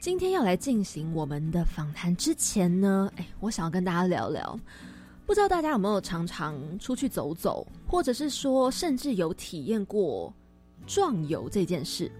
[0.00, 4.56] 今天要来进行我们的访谈之前呢，哎，我想要跟大家聊聊，
[5.26, 10.32] 不知道大家有没有常常出去走走，或者是说甚至有体验过
[10.86, 12.10] 壮游这件事。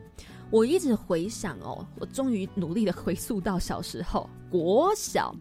[0.50, 5.32] 我一直回想哦，我终于努力的回溯到小时候，国小，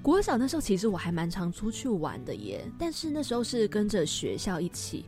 [0.00, 5.04] 国小那时候其实我还蛮常出去玩的耶，但是那时候是跟着学校一起，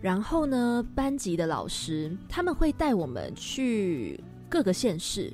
[0.00, 5.32] 然后呢，班级的老师他们会带我们去各个县市。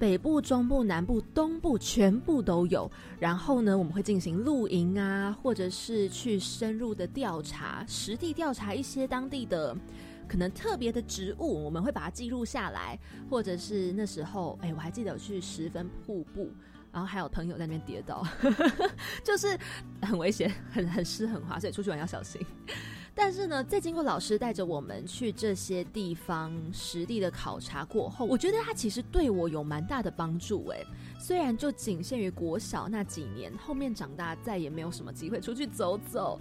[0.00, 2.90] 北部、中部、南部、东部全部都有。
[3.18, 9.76] 然后呢，我们会进行露营啊，或者是去深入的调查，实地调查一些当地的
[10.26, 12.98] 可能特别的植物，我们会把它记录下来。
[13.28, 16.50] 或者是那时候，哎，我还记得有去十分瀑布，
[16.90, 18.26] 然后还有朋友在那边跌倒，
[19.22, 19.54] 就是
[20.00, 22.40] 很危险，很很湿很滑，所以出去玩要小心。
[23.14, 30.66] 但是呢，在经过老师带着我们去这些地方实地的考察过后，我觉得他其实对我有蛮大的帮助。
[30.68, 30.82] 哎，
[31.18, 36.40] 虽然就仅限于国小那几年，后面长大再也没有什么机会出去走走，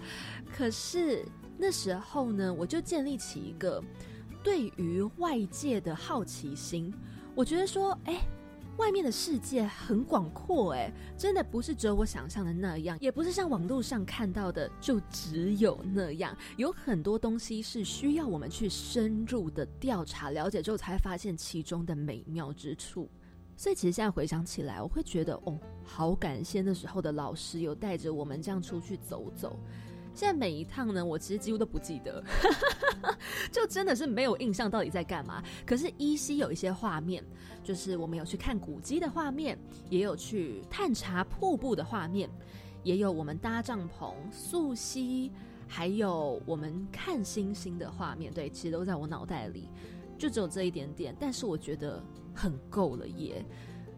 [0.56, 1.26] 可是
[1.58, 3.84] 那时候呢，我就建立起一个
[4.44, 6.94] 对于外界的好奇心。
[7.36, 8.22] 我觉得说，哎。
[8.80, 23.10] 外面的世界很广阔，哎，真的不是只有我想象的那样，也不是像网络上看到的就只有那样，有很多东西是需要我们去深入的调查、了解之后，才发现其中的美妙之处。
[23.58, 29.60] 所以，其实现在回想起来，我会觉得，哦，好感谢那时候的老师有带着我们这样出去走走。
[30.20, 32.22] 现在每一趟呢，我其实几乎都不记得，
[33.54, 35.42] 就真的是没有印象到底在干嘛。
[35.66, 37.24] 可是依稀有一些画面，
[37.64, 39.58] 就是我们有去看古迹的画面，
[39.90, 42.30] 也有去探查瀑布的画面，
[42.84, 45.32] 也有我们搭帐篷溯溪，
[45.70, 48.30] 还有我们看星星的画面。
[48.34, 49.70] 对，其实都在我脑袋里，
[50.18, 52.04] 就只有这一点点，但是我觉得
[52.36, 53.46] 很够了耶。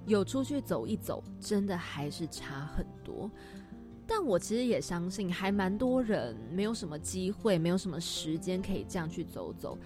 [0.05, 3.27] 有出去走一走，真的还是差很多。
[4.13, 9.77] 但我其实也相信，还蛮多人没有什么机会，没有什么时间可以这样去走走。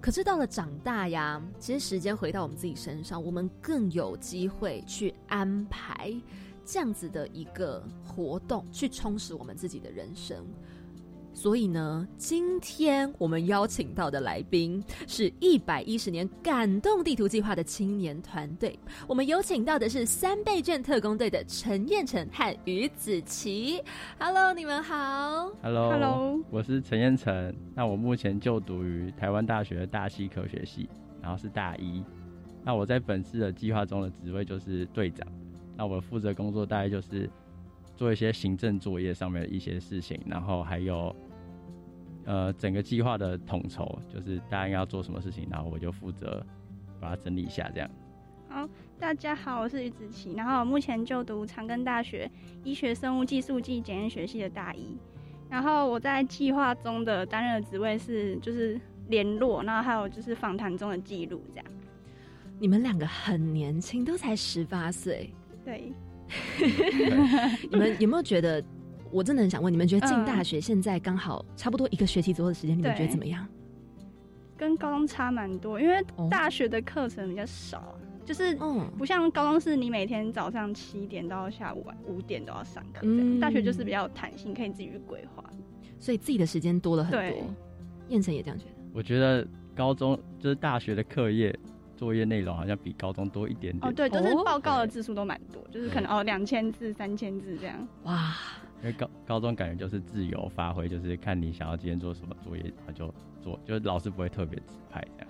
[0.00, 6.18] 可是到了长大呀，其实时间回到我们自己身上，我们更有机会去安排
[6.64, 10.46] 这样子的一个活动，去充实我们自己的人生。
[11.34, 18.78] 所以呢，今天我们邀请到的来宾是一百一十年感动地图计划的青年团队。
[19.06, 23.82] 我们有请到的是三倍券特工队的陈彦成和于子琪。
[24.18, 25.50] Hello，你们好。
[25.60, 27.54] Hello，Hello，我是陈彦成。
[27.74, 30.88] 那我目前就读于台湾大学的大气科学系，
[31.20, 32.02] 然后是大一。
[32.62, 35.26] 那我在本次的计划中的职位就是队长。
[35.76, 37.28] 那我负责工作大概就是
[37.96, 41.14] 做一些行政作业上面的一些事情，然后还有。
[42.26, 46.42] 呃，整个计划的统筹就是大家应该要做什么事情，然后我就负责
[46.98, 47.90] 把它整理一下，这样。
[48.48, 48.66] 好，
[48.98, 52.30] 大家好，我是于子琪，然后目前就读长庚大学
[52.62, 54.96] 医学生物技术暨检验学系的大一，
[55.50, 61.66] 然后我在计划中的担任的职位是就是联络，然后还有就是访谈中的记录，这样。
[62.58, 65.30] 你们两个很年轻，都才十八岁。
[65.62, 65.92] 对。
[67.70, 68.64] 你们有没有觉得？
[69.10, 73.46] 我真的很想问你们，觉得进大学现在刚好差不多一个学期左右的时间，你们觉得怎么样？
[74.56, 78.58] 跟高中差蛮多，因为大学的课程比较少，就是
[78.98, 83.06] 不像高中是你每天早上七点到下午五点都要上课，
[83.40, 85.44] 大学就是比较有弹性，可以自己去规划，
[86.00, 87.46] 所以自己的时间多了很多。
[88.08, 88.70] 燕城也这样觉得。
[88.92, 89.46] 我觉得
[89.76, 91.56] 高中就是大学的课业。
[91.96, 97.88] 作业内容好像比高中多一点点哦，对，就是报告的字数都蛮多，就是可能哦两千字、三千字这样。
[98.04, 98.34] 哇，
[98.80, 105.28] 因为高高中感觉就是自由发挥，就是看你想要今天做什么作业，然后就做，就是老师不会特别指派这样。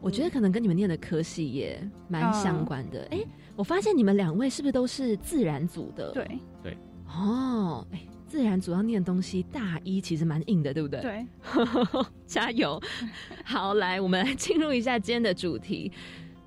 [0.00, 3.06] 我觉得可能跟你们念的科系也蛮相关的。
[3.10, 3.22] 哎，
[3.54, 6.10] 我发现你们两位是不是都是自然组的？
[6.12, 6.76] 对对。
[7.06, 8.00] 哦，哎，
[8.30, 11.00] 自然组要念东西，大一其实蛮硬的，对不对？
[11.00, 11.26] 对，
[12.28, 12.80] 加油！
[13.44, 15.90] 好，来，我们来进入一下今天的主题。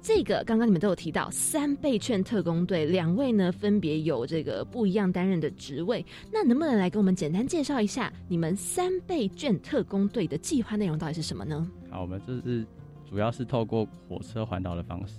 [0.01, 6.05] 这个刚刚你们都有提到三倍券特工队，两位呢分别有这个不一样担任的职位。
[6.31, 11.69] 那能不能来给我们简单介绍一下你们三倍券特工队的计划内容到底是什么呢？
[11.89, 12.65] 好，我们这是
[13.09, 15.15] 主要是透过火车环岛的方式，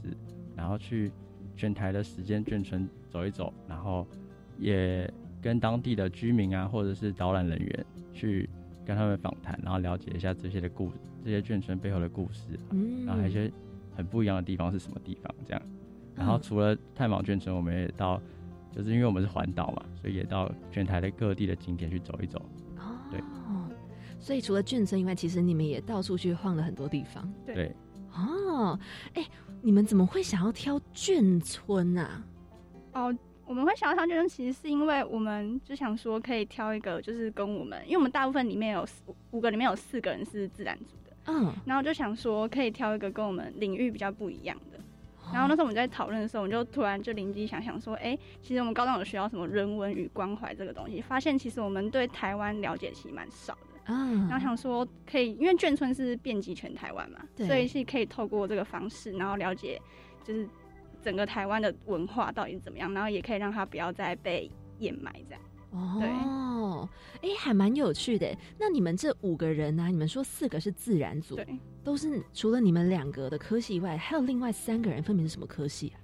[0.56, 1.12] 然后去
[1.54, 4.06] 全台的时间眷村走一走，然后
[4.58, 5.10] 也
[5.44, 8.48] 跟当地的居民啊，或者是导览人员去
[8.82, 10.90] 跟他们访谈，然后了解一下这些的故
[11.22, 13.52] 这些眷村背后的故事，嗯然后还有一些
[13.94, 15.62] 很不一样的地方是什么地方这样。
[16.14, 18.18] 然后除了探访眷村，我们也到，
[18.72, 22.38] 就是因为我们是环岛嘛，所以也到全台的各地的景点去走一走。
[22.78, 23.68] 哦对哦，
[24.18, 27.30] 所以除了眷村以外，其实你们也到处去晃了很多地方。
[27.44, 27.76] 对对，
[28.14, 28.78] 哦，
[29.12, 29.22] 哎，
[29.60, 32.24] 你们怎么会想要挑眷村啊？
[32.94, 33.14] 哦，
[33.46, 44.80] 我们会想要挑眷村，其实是因为我们就想说可以挑一个，就是跟我们，因为我们大部分里面有四五个里面有四个人是自然组的，嗯，然后就想说可以挑一个跟我们领域比较不一样的。
[45.32, 53.80] 然后那时候我们在讨论的时候，我们就突然就灵机想想说，哎、其实我们高中有学到什么人文与关怀这个东西，发现其实我们对台湾了解其实蛮少的。
[53.86, 59.80] 嗯，然后想说可以，因为眷村是遍及全台湾嘛，对所以是可以透过这个方式，然后了解
[60.22, 60.46] 就是
[61.04, 65.42] 整个台湾的文化到底怎么样，然后也可以让它不要再被掩埋这样。
[65.70, 66.88] 哦，
[67.20, 68.34] 哎，还蛮有趣的。
[68.58, 71.46] 那你们这五个人呢、你们说四个是自然组，对，
[71.82, 76.00] 都是除了你们两个的科系以外，还有另外三个人分别是什么科系啊？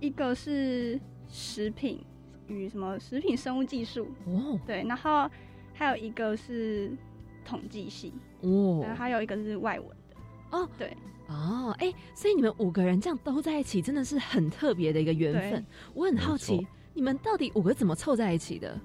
[0.00, 0.98] 一个是
[1.28, 2.00] 食品
[2.46, 5.28] 与什么食品生物技术，哦对，然后
[5.74, 6.96] 还有一个是
[7.44, 10.16] 统计系，哦然后还有一个是外文的。
[10.56, 10.96] 哦，对，
[11.28, 15.64] 哦，哎，所以你们五个人这样都在一起，真的是很特别的一个缘分。
[15.94, 18.78] 我很好奇，你们到底五个怎么凑在一起的？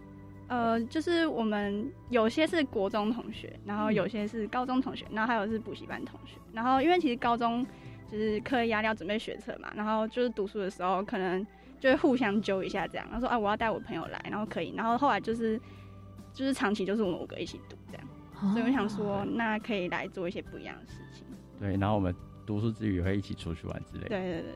[0.49, 6.37] 呃，就是我们有些是国中同学，然后嗯有些是高中同学，然后还有是补习班同学。
[6.51, 7.65] 然后因为其实高中
[8.11, 11.43] 就是课业压力要准备学测嘛，然后就是读书的时候可能
[11.79, 15.59] 就会互相揪一下这样，然后说啊我要带我朋友来，然后可以，然后后来就是
[16.33, 21.25] 就是长期就是我们五个一起读这样，所以我想说哦那可以来做一些不一样的事情。
[21.59, 22.13] 对，然后我们
[22.45, 24.09] 读书之余也会一起出去玩之类的。
[24.09, 24.51] 对对对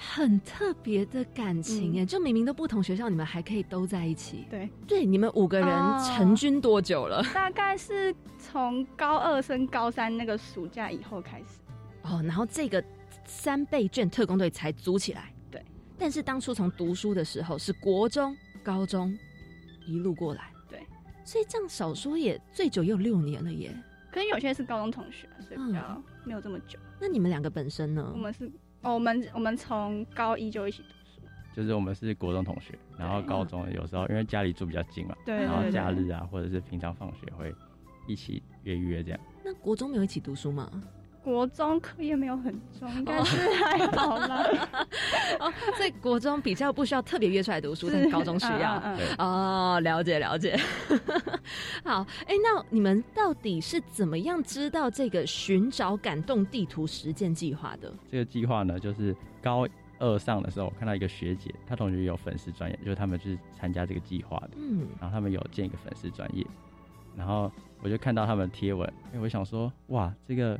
[0.00, 4.46] 很特别的感情嗯耶，就明明都不同学校，你们还可以都在一起。
[4.48, 7.20] 对，对，你们五个人哦成军多久了？
[7.34, 11.58] 大概是从高二升高三那个暑假以后开始。
[12.02, 12.82] 哦，然后这个
[13.24, 15.34] 三倍券特工队才组起来。
[15.50, 15.60] 对，
[15.98, 19.12] 但是当初从读书的时候是国中、高中
[19.84, 20.52] 一路过来。
[20.70, 20.80] 对，
[21.24, 23.76] 所以这样少说也最久也有六年了耶。
[24.12, 26.78] 可能有些是高中同学，所以比较嗯没有这么久。
[27.00, 28.12] 那你们两个本身呢？
[28.14, 28.46] 我们是，
[28.82, 31.26] 哦，我们我们从高一就一起读书，
[31.56, 37.52] 就是我们是国中同学，然后高中有时候因为家里住比较近嘛，对然后假日啊或者是平常放学会
[38.06, 39.18] 一起约约这样。
[39.42, 40.70] 那国中没有一起读书吗？
[41.22, 44.46] 国中课业没有很重，应该是还好啦。
[45.40, 48.82] 哦，所以国中比较不需要特别约出来读书，但是高中需要。
[49.18, 50.58] 哦，了解了解。
[51.84, 57.92] 好，哎、那你们到底是怎么样知道这个寻找感动地图实践计划的？
[58.10, 59.66] 这个计划呢，就是高
[59.98, 66.46] 二上的时候，我看到一个学姐，她同学有粉丝专业，就是他们就是参加这个计划的，嗯，然后他们有建一个粉丝专业，
[67.16, 67.50] 然后
[67.82, 70.58] 我就看到他们贴文，哎，我想说，哇，这个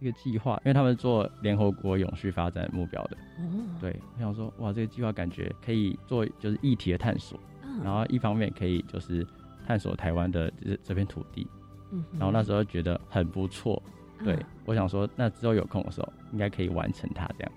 [0.00, 3.44] 这个计划，因为他们做联合国永续发展目标的，哦，
[3.80, 9.26] 对，我想说，哇，这个计划感觉可以做就是议题的探索，嗯然后一方面可以就是
[9.66, 11.46] 探索台湾的这这片土地，
[11.90, 13.82] 嗯然后那时候觉得很不错，
[14.24, 17.52] 对嗯我想说，那之后有空的时候应该可以完成它这样。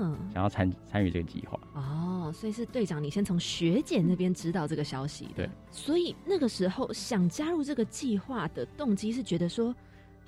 [0.00, 1.58] 嗯，想要参参与这个计划。
[1.74, 5.32] 哦，所以是队长，你先从学姐那边知道这个消息的。
[5.36, 9.74] 对，所以那个时候想加入这个计划的动机是觉得说，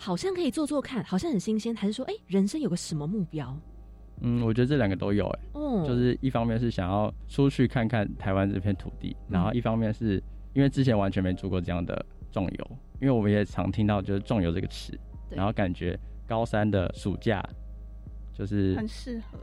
[0.03, 3.55] 好像可以做做看，好像很新鲜，还是说，哎、人生有个什么目标？
[4.23, 10.15] 嗯，我觉得这两个都有哎、哦，就是一方面是想要出去看看台湾这片土地，然后一方面是
[10.55, 12.03] 因为之前完全没做过这样的
[12.33, 17.47] 壮游，因为我们也常听到就是壮游这个词，然后感觉高三的暑假
[18.33, 19.39] 就是很适合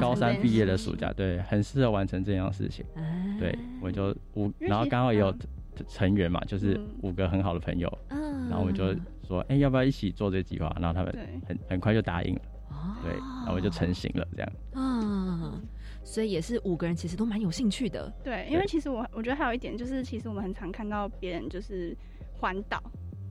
[0.00, 2.84] 高三毕业的暑假，对，很适合完成这样的事情。
[2.96, 5.38] 哎对，我就我，然后刚好也有嗯
[5.88, 8.94] 成员嘛，就是嗯五个很好的朋友，嗯然后我们就
[9.26, 10.74] 说，哎、要不要一起做这个计划？
[10.80, 14.52] 然后他们对很很快就答应了，哦对，然后我就成型了，这样。
[14.74, 15.60] 啊，
[16.04, 18.12] 所以也是五个人其实都蛮有兴趣的。
[18.22, 21.96] 对，因为其实我我觉得还有一点就是，其实我们很常看到别人就是
[22.38, 22.82] 环岛，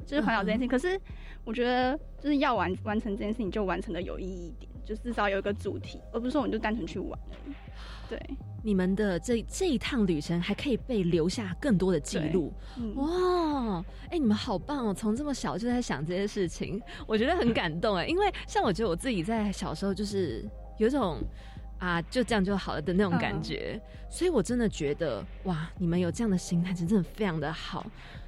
[0.05, 0.69] 就是环岛这件事情。
[0.69, 1.00] 可是
[1.43, 7.53] 我觉得就是要完完成这件事情，就完成的有意义一点，就至少有一个主题，而不是说我们就单纯去玩而已。
[8.12, 13.82] 对，你们的这这一趟旅程还可以被留下更多的记录嗯，哇！
[14.10, 14.94] 哎、你们好棒哦！
[14.94, 18.06] 从这么小就在想这些事情，我觉得很感动哎。
[18.12, 20.46] 因为像我觉得我自己在小时候就是
[20.77, 21.24] 有种
[21.80, 27.86] 啊就这样就好了的那种感觉，所以我真的觉得哇，你们有这样的心态，真的非常的好。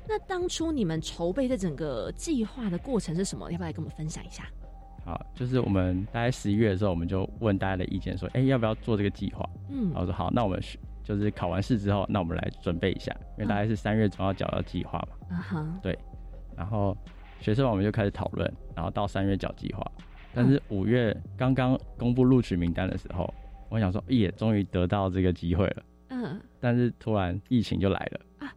[0.07, 3.51] 那当初你们筹备这整个计划的过程是什么？
[3.51, 4.47] 要不要来跟我们分享一下？
[5.05, 9.47] 好，就是我们大概十一月的时候，我们就问大家的意见，说，哎、要不要做这个计划？
[9.69, 10.61] 嗯然后说好，那我们
[11.03, 15.35] 就是考完试之后，那我们来准备一下，因为大概是三月中要缴到计划嘛。
[15.35, 15.79] 啊哈，
[16.55, 16.95] 然后
[17.41, 19.85] 学生网我们就开始讨论，然后到三月缴计划。
[20.33, 23.31] 但是五月刚刚公布录取名单的时候，
[23.69, 25.83] 我想说，耶，终于得到这个机会了。
[26.09, 28.21] 嗯，但是突然疫情就来了。
[28.39, 28.55] 啊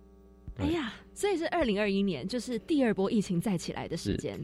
[0.59, 4.39] 哎呀，所以是二零二一年，就是第二波疫情再起来的时间。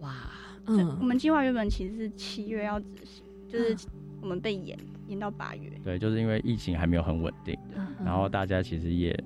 [0.00, 0.28] 哇，
[0.66, 3.90] 对我嗯，们计划原本其实是七月要执行，就是嗯。
[4.22, 5.70] 我们被延延到八月。
[5.84, 9.16] 对，就是因为疫情还没有很稳定，嗯然后大家其实也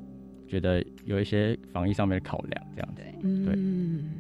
[0.47, 3.03] 觉得有一些防疫上面的考量，这样子。
[3.23, 4.11] 对，嗯，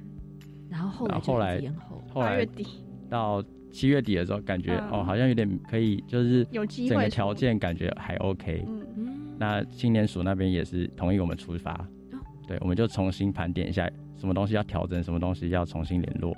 [0.70, 2.66] 然后后来然后后来延后，来八月底。
[3.10, 4.88] 到七月底的时候，感觉、嗯。
[4.90, 8.64] 哦，好像有点可以，就是有机会整个条，件感觉还 OK。
[8.66, 11.74] 嗯，嗯，那青年署那边也是同意我们出发，
[12.12, 16.34] 哦对，我们就重新盘点一下什么东西要调整，什么东西要重新联络，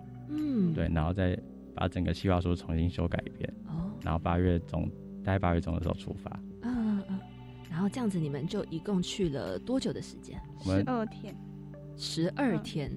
[0.71, 1.39] 嗯，对，然后再
[1.75, 4.89] 把整个计划书重新修改一遍，哦，然后八月中，
[5.25, 6.31] 大概八月中的时候出发。
[6.63, 7.19] 嗯嗯，
[7.71, 10.41] 然后这样子你们就一共去了多久的时间？
[10.61, 11.35] 十二天，
[11.97, 12.91] 十二嗯天，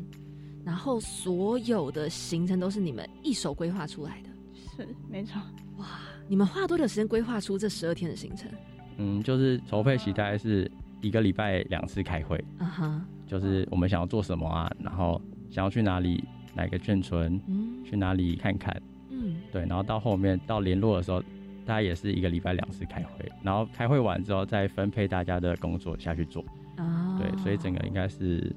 [0.63, 4.29] 然后所有的行程都是你们一手规划出来的。
[4.75, 5.41] 是没错，
[5.77, 5.85] 哇，
[6.27, 8.49] 你们花了多久时间规划出这十二天的行程？
[8.97, 10.69] 嗯，就是筹备期大概是
[11.01, 16.23] 一个礼拜两次开会，啊哈，就是我们想要做什么啊，然后想要去哪里，
[16.55, 17.83] 哪个眷村，嗯。
[17.83, 19.35] 去哪里看看，嗯。
[19.51, 21.21] 对，然后到后面到联络的时候，
[21.65, 26.43] 大家也是一个礼拜两次开会，然后开会完之后再分配大家的工作下去做，
[26.77, 28.51] 啊，对，所以整个应该是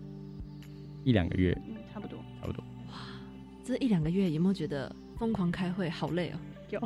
[1.05, 1.57] 一两个月。
[1.67, 2.19] 嗯，差不多。
[2.40, 2.62] 差不多。
[2.88, 2.95] 哇
[3.64, 6.38] 这一两个月有没有觉得疯狂开会好累哦？
[6.70, 6.80] 有，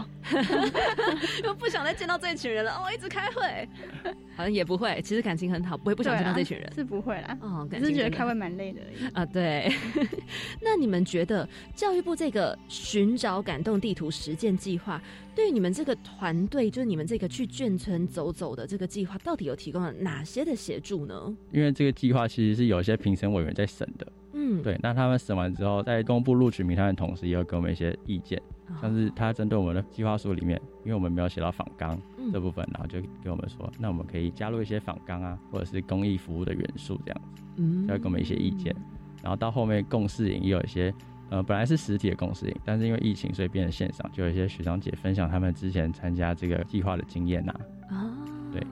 [1.45, 3.69] 又不想再见到这一群人了哦，一直开会，
[4.37, 6.73] 好像也不会，其实感情很好，不会不想见到这群人。
[6.75, 9.13] 是不会啦，哦，只是觉得开会蛮累的而已。
[9.13, 9.73] 啊，对。
[10.61, 15.01] 那你们觉得教育部这个寻找感动地图实践计划，
[15.35, 21.37] 对于你们这个团队，就是你们这个去眷村走走的这个计划，到底有提供了哪些的协助呢？
[21.53, 24.07] 因为这个计划其实是有一些评审委员在审的，
[24.43, 32.33] 嗯，对，那他们审完之后，在公布录取名单的同时，也有给我们一些意见，哦，像是他针对我们的计划书里面，因为我们没有写到访纲嗯。
[32.33, 37.87] 这部分，然后就给我们说，那我们可以加入一些访纲啊，或者是公益服务的元素这样子，嗯。
[37.87, 38.75] 就会给我们一些意见。
[39.23, 40.93] 然后到后面共事营也有一些，
[41.31, 47.55] 呃，本来是实体的共事营，但是因为疫情，所以变成线上，就有一些学长姐分享他们之前参加这个计划的经验呐、
[47.89, 48.19] 啊，
[48.53, 48.67] 对，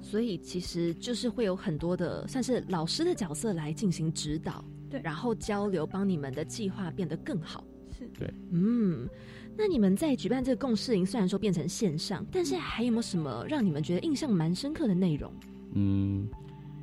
[0.00, 5.00] 所以其实就是会有很多的算是老师的角色来进行指导，对。
[5.02, 7.64] 然后交流，帮你们的计划变得更好。
[7.98, 8.08] 是。
[8.16, 8.32] 对。
[8.52, 9.08] 嗯，
[9.56, 15.32] 那你们在举办这个共事营，虽然说变成线上，但是还有没有什么让你们觉得印象蛮深刻的内容？
[15.74, 16.28] 嗯，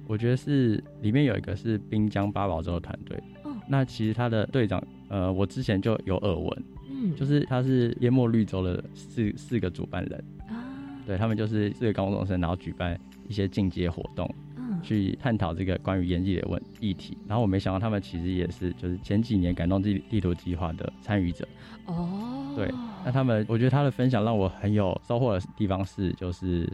[0.08, 10.66] 我觉得是里面有一个是滨江八宝粥的团队，哦，那其实他的队长，呃，我之前就有耳闻，嗯，就是他是淹没绿洲的四四个主办人，啊，
[11.06, 14.49] 对他们就是四个高中生，然后举办一些进阶活动，嗯，
[14.82, 17.18] 去探讨这个关于演技的问议题。
[17.28, 21.48] 然后我没想到他们其实也是就是前几年感动地地图计划的参与者。
[21.86, 22.72] 哦，对
[23.04, 26.72] 那他们，我觉得他的分享让我很有收获的地方是，就是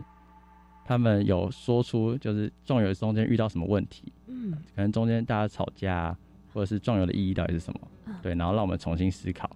[0.84, 6.18] 他们有说出就是壮游中间遇到什么问题，嗯可能中间大家吵架、啊，
[6.54, 9.50] 或者是壮游的意义到底是什么嗯，对，然后让我们重新思考。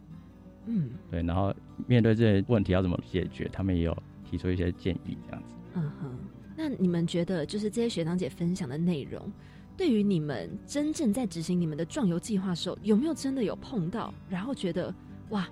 [0.66, 1.54] 嗯对，然后
[1.88, 5.56] 面对这些问题要怎么解决，他们也有提出一些建议，这样子。
[5.74, 6.19] 嗯哼。
[6.62, 9.32] 那你们觉得，就是这些学长姐分享的内容，
[9.78, 14.94] 对于你们真正在执行你们的壮游计划的时候，有没有真的有碰到，然后觉得
[15.30, 15.48] 哇，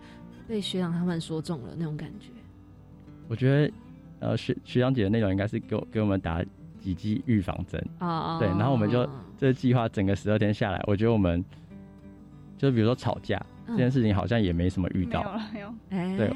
[0.49, 2.27] 被学长他们说中了那种感觉？
[3.29, 3.73] 我觉得，
[4.19, 6.43] 呃，学学长姐的内容应该是给我给我们打
[6.77, 7.81] 几剂预防针。
[7.99, 11.41] 啊对然后我们就这个计划整个十二天下来，我觉得我们
[12.57, 15.23] 就比如说吵架、嗯这件事情，好像也没什么遇没有到。
[15.23, 16.27] 了，没有，哎对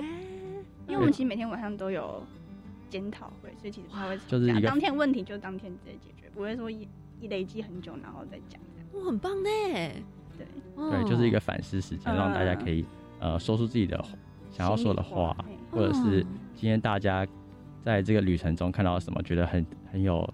[0.88, 2.24] 因为我们其实每天晚上都有
[2.92, 6.88] 检讨会，所以其实不太会吵架就是一个当天问题就当天直接解决，不会说一
[7.20, 8.88] 一累积很久然后再讲这样。
[8.94, 9.50] 我很棒呢，
[10.38, 10.46] 对，
[10.76, 12.86] 哦对，就是一个反思时间，让大家可以
[13.20, 14.04] 呃说出自己的
[14.52, 15.36] 想要说的话，
[15.72, 17.26] 或者是哦今天大家
[17.84, 20.28] 在这个旅程中看到什么，觉得很很有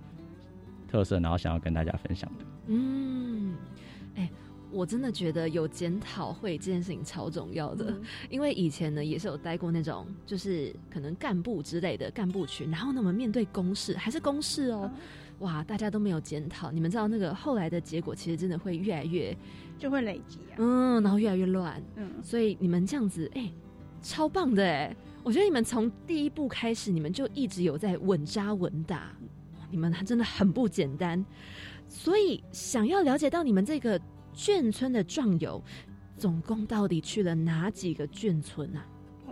[0.88, 2.46] 特色，然后想要跟大家分享的。
[2.68, 3.56] 嗯，
[4.16, 4.30] 哎、
[4.72, 8.02] 我真的觉得有检讨会这件事情超重要的，嗯。
[8.30, 14.92] 因为以前呢也是有待过那种就是可能干部之类的干部群，然后呢我们面对公事还是公事哦，
[15.40, 19.36] 哇，大家都没有检讨，你们知道那个后来的结果其实真的会越来越
[19.78, 20.56] 就会累积啊。
[20.58, 23.52] 嗯，然后越来越乱，嗯，所以你们这样子，哎、
[24.02, 24.96] 超棒的哎！
[25.24, 29.12] 我觉得你们从第一步开始，你们就一直有在稳扎稳打，
[29.70, 31.24] 你们还真的很不简单。
[31.90, 34.00] 所以想要了解到你们这个
[34.38, 35.60] 眷村的壮游，
[36.16, 38.86] 总共到底去了哪几个眷村啊？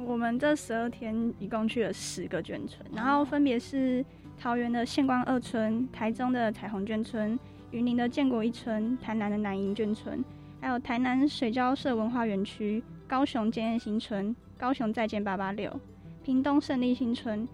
[0.04, 4.04] 我们这十二天一共去了十个眷村，然后分别是
[4.36, 10.26] 桃园的县光二村、台中的彩虹眷村、云林的建国一村、台南的南营眷村，
[10.60, 15.80] 还有台南水交社文化园区、高雄建业新村、高雄再见八八六、
[16.24, 17.48] 屏东胜利新村、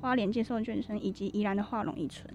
[0.00, 2.26] 花莲接受眷村以及宜兰的化龙一村。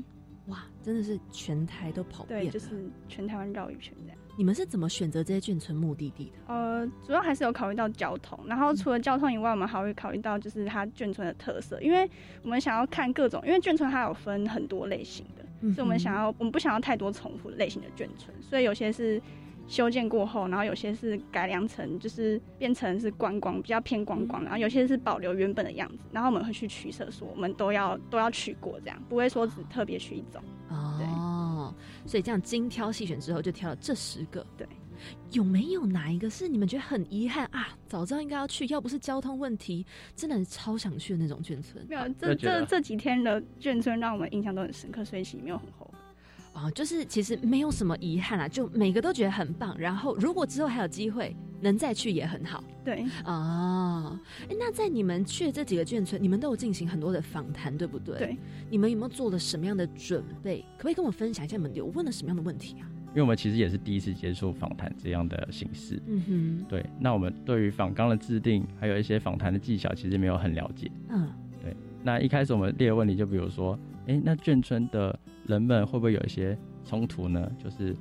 [0.47, 2.51] 哇，真的是全台都跑遍对，了。
[2.51, 4.17] 就是全台湾绕一圈这样。
[4.41, 6.51] 你们是怎么选择这些眷村目的地的？
[6.51, 12.09] 呃，主要还是有考虑到交通，然后除了交通以外，我们还会考虑到就是它眷村的特色，因为
[12.41, 19.21] 我们想要看各种，因为眷村它有分很多类型的，嗯所以我们想要我们不想要太多重复类型的眷村，所以有些是
[19.67, 30.41] 修建过后，然后有些是改良成就是变成是观光比较偏观光，然后有些是保留原本的样子，然后我们会去取舍，说我们都要都要去过这样，不会说只特别去一种。
[30.69, 30.97] 哦，
[32.05, 34.45] 所以这样精挑细选之后，就挑了这十个。
[34.57, 34.67] 对，
[35.31, 37.69] 有没有哪一个是你们觉得很遗憾啊？
[37.87, 45.99] 早知道应该要去，要不是交通问题，真的超想去的那种眷村没有，这这这几天的眷村让我们印象都很深刻，所以其实没有很后悔。
[46.53, 49.75] 啊、就是其实没有什么遗憾啊，就每个都觉得很棒。
[49.77, 54.19] 然后如果之后还有机会能再去也很好对，哦。
[54.49, 58.17] 诶那在你们去的这几个眷村，你们都有进行很多的访谈，对不对？
[58.17, 58.37] 对。
[58.69, 60.61] 你们有没有做了什么样的准备？
[60.77, 62.87] 可不可以跟我分享一下你们有问了什么样的问题啊？
[63.09, 66.01] 因为我们其实也是第一次接触访谈这样的形式。
[66.07, 70.89] 嗯哼对，那我们对于访纲的制定，还有一些访谈的技巧，其实没有很了解。
[71.09, 71.29] 嗯
[72.03, 73.77] 那一开始我们列的问题，就比如说，
[74.07, 77.51] 诶，那眷村的人们会不会有一些冲突呢？
[77.57, 77.93] 就是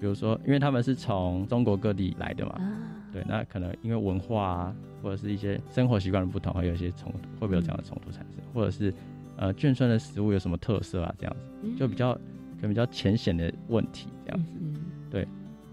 [0.00, 2.72] 比如说，因为他们是从中国各地来的嘛，啊，
[3.12, 8.42] 对，那可能因为文化啊，或者是一些生活习惯的不同，会有一些冲突，会不会有这样的冲突产生？
[8.52, 8.92] 或者是
[9.36, 11.14] 呃，眷村的食物有什么特色啊？
[11.18, 14.52] 这样子嗯就比较可能比较浅显的问题这样子。
[14.60, 14.74] 嗯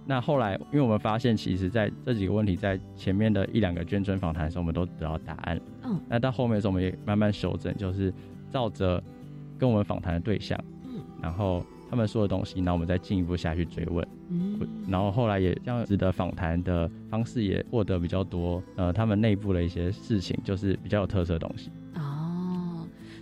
[0.09, 5.59] 那后来，因为我们发现，其实在这几个问题在前面的一两个捐赠访谈的时候，我们都得到答案。
[5.83, 8.13] 嗯那到后面的时候，我们也慢慢修正，就是
[8.49, 9.03] 照着
[9.57, 14.07] 跟我们访谈的对象，嗯然后他们说的东西，然后我们再进一步下去追问。
[14.29, 14.59] 嗯
[14.89, 21.69] 然后后来也这样子的访谈的方式也获得比较多，呃，他们内部的一些事情，就是比较有特色的东西。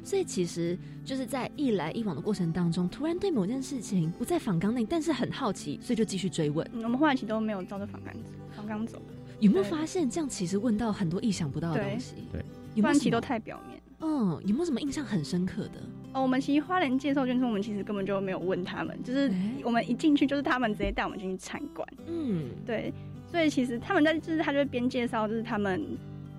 [0.06, 6.66] 哦，所以其实就是在一来一往的过程当中，突然对某件事情不在访纲内，但是很好奇，所以就继续追问。
[6.74, 8.14] 嗯，我们后来其实都没有照着访纲
[8.56, 9.02] 访纲走，
[9.40, 12.16] 有没有对发现这样其实问到很多意想不到的对东西？
[12.32, 12.42] 对
[12.76, 13.82] 有没有什么不然其实都太表面。
[14.02, 15.82] 嗯，有没有什么印象很深刻的？
[16.14, 21.88] 哦，我们其实花莲介绍眷村，我们其实根本就没有问他们，就是哎我们一进去就是他们直接带我们进去参观。
[22.06, 22.94] 嗯，对，
[23.32, 25.82] 所以其实他们在就是他就会边介绍，就是他们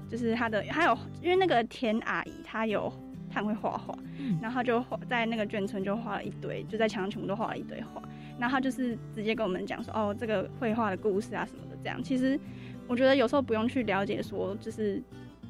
[0.08, 3.05] 就是他的还有因为那个田阿姨她有她
[3.40, 4.38] 很会画画，嗯。
[4.42, 8.02] 然后他就画在那个眷村就画了一堆，就在墙上全部都画了一堆画，
[8.38, 12.02] 然后他就是直接跟我们讲说哦这个绘画的故事啊什么的这样。
[12.02, 12.38] 其实
[12.86, 15.02] 我觉得有时候不用去了解说就是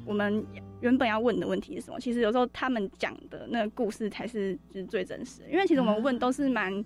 [0.05, 0.43] 我们
[0.81, 6.83] 原本要问的问题是什么，其实有时候他们讲的那个故事才是就是最真实的，因为其实我们问都是蛮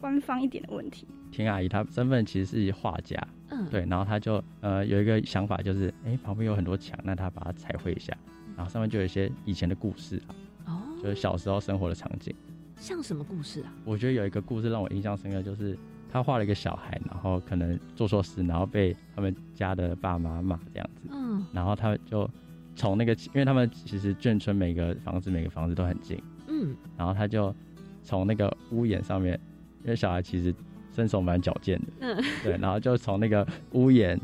[0.00, 1.06] 官方一点的问题。
[1.32, 3.18] 田阿姨她身份其实是画家，
[3.50, 8.16] 嗯，对，然后她就呃有一个想法，就是哎、旁边有很多墙，那她把它彩绘一下，
[8.56, 10.34] 然后上面就有一些以前的故事啊，
[10.66, 12.34] 哦，就是小时候生活的场景。
[12.76, 13.72] 像什么故事啊？
[13.84, 15.78] 我觉得有一个故事让我印象深刻，就是
[16.10, 21.44] 他画了一个小孩，然后可能做错事，然后被他们家的爸妈骂这样子，嗯。
[21.52, 22.28] 然后他就
[22.76, 27.54] 从那个，因为他们其实眷村每个房子每个房子都很近，嗯，然后他就
[28.02, 29.38] 从那个屋檐上面，
[29.84, 30.52] 因为小孩其实
[30.92, 34.20] 身手蛮矫健的，嗯，对，然后就从那个屋檐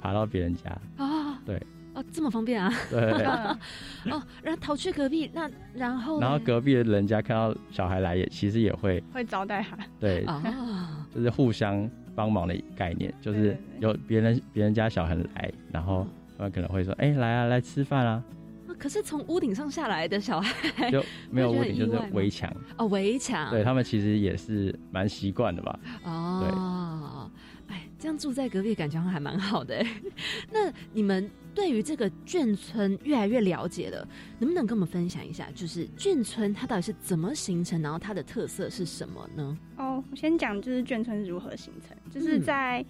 [0.00, 1.60] 爬到别人家，啊，对，
[1.98, 2.72] 哦，这么方便啊！
[2.90, 3.00] 对，
[4.04, 9.76] 嗯 哦，然后逃去隔壁，那然后然后隔壁的人家看到小孩来也其实也会会招待他。
[9.98, 16.06] 对，啊，就是互相帮忙的概念，就是对对有别人别人家小孩来，然后
[16.36, 18.22] 他们可能会说，哎、来啊，来吃饭啊，
[18.68, 25.80] 啊可是从屋顶上下来的小孩就没有屋顶，就是围墙，哦，围墙，对他们其实也是蛮习惯的吧。
[26.04, 26.48] 哦，哎，
[27.98, 30.00] 这样住在隔壁感觉还蛮好的哎。
[30.52, 34.06] 那你们对于这个眷村越来越了解了，
[34.38, 39.58] 能不能跟我们分享一下，就是眷村它到底是怎么形成，然后它的特色是什么呢？
[39.76, 42.84] 哦，我先讲就是眷村如何形成，就是嗯在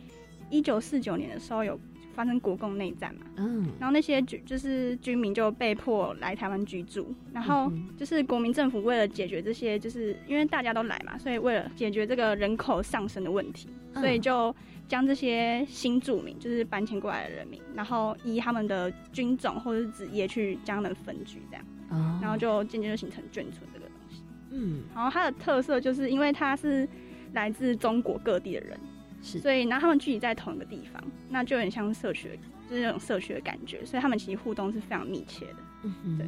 [0.50, 1.78] 一九四九年的时候有
[2.14, 14.54] 发生国共内战嘛，嗯，然后那些居就是居民就被迫来台湾居住，然后嗯就是国民政府为了解决这些，就是因为大家都来嘛，所以为了解决这个人口上升的问题，嗯所以就
[14.88, 22.18] 将这些新住民，就是搬迁过来的人民，然后依他们的军种或者是职业去将他们分居，这样，哦。
[22.22, 24.22] 然后就渐渐就形成眷村这个东西。
[24.50, 24.82] 嗯。
[24.94, 26.88] 然后它的特色就是因为它是
[27.34, 28.80] 来自中国各地的人，
[29.22, 29.38] 是。
[29.40, 32.36] 所以然后他们聚集在同一个地方，那就有点像社区的，
[32.70, 35.56] 就是那种社区的感觉，所以他们其实互动是非常密切的。
[35.82, 36.18] 嗯哼。
[36.18, 36.26] 对，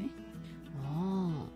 [0.84, 1.48] 哦，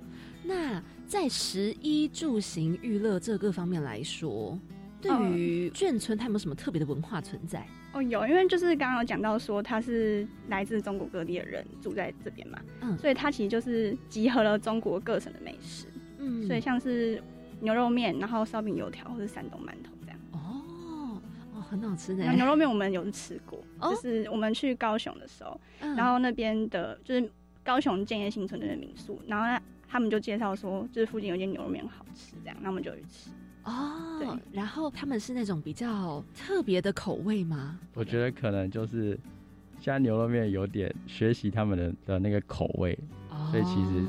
[0.43, 4.59] 那在食衣住行娱乐这各方面来说，
[5.09, 7.67] 对于眷村，它有没有什么特别的文化存在？
[7.93, 15.87] 哦，有，因为就是刚刚有讲到说，他是来自中国各地的人住在这边嘛，嗯，所以它其实就是集合了中国各省的美食，
[16.19, 17.23] 嗯，所以像是
[17.61, 20.19] 牛肉面，然后烧饼油条或者山东馒头这样。
[20.33, 21.21] 哦，
[21.55, 22.25] 哦，很好吃的。
[22.33, 27.31] 牛肉面我们有吃过，就是我们去高雄的时候，然后那边的就是
[27.62, 33.31] 高雄建业新村那边民宿，然后他们就介绍说，就是附近有间牛肉面好吃，这样，那我们就去吃。
[33.64, 37.79] 哦，然后他们是那种比较特别的口味吗？
[37.94, 39.18] 我觉得可能就是
[39.81, 42.98] 现在牛肉面有点学习他们的的那个口味，
[43.50, 44.05] 所以其实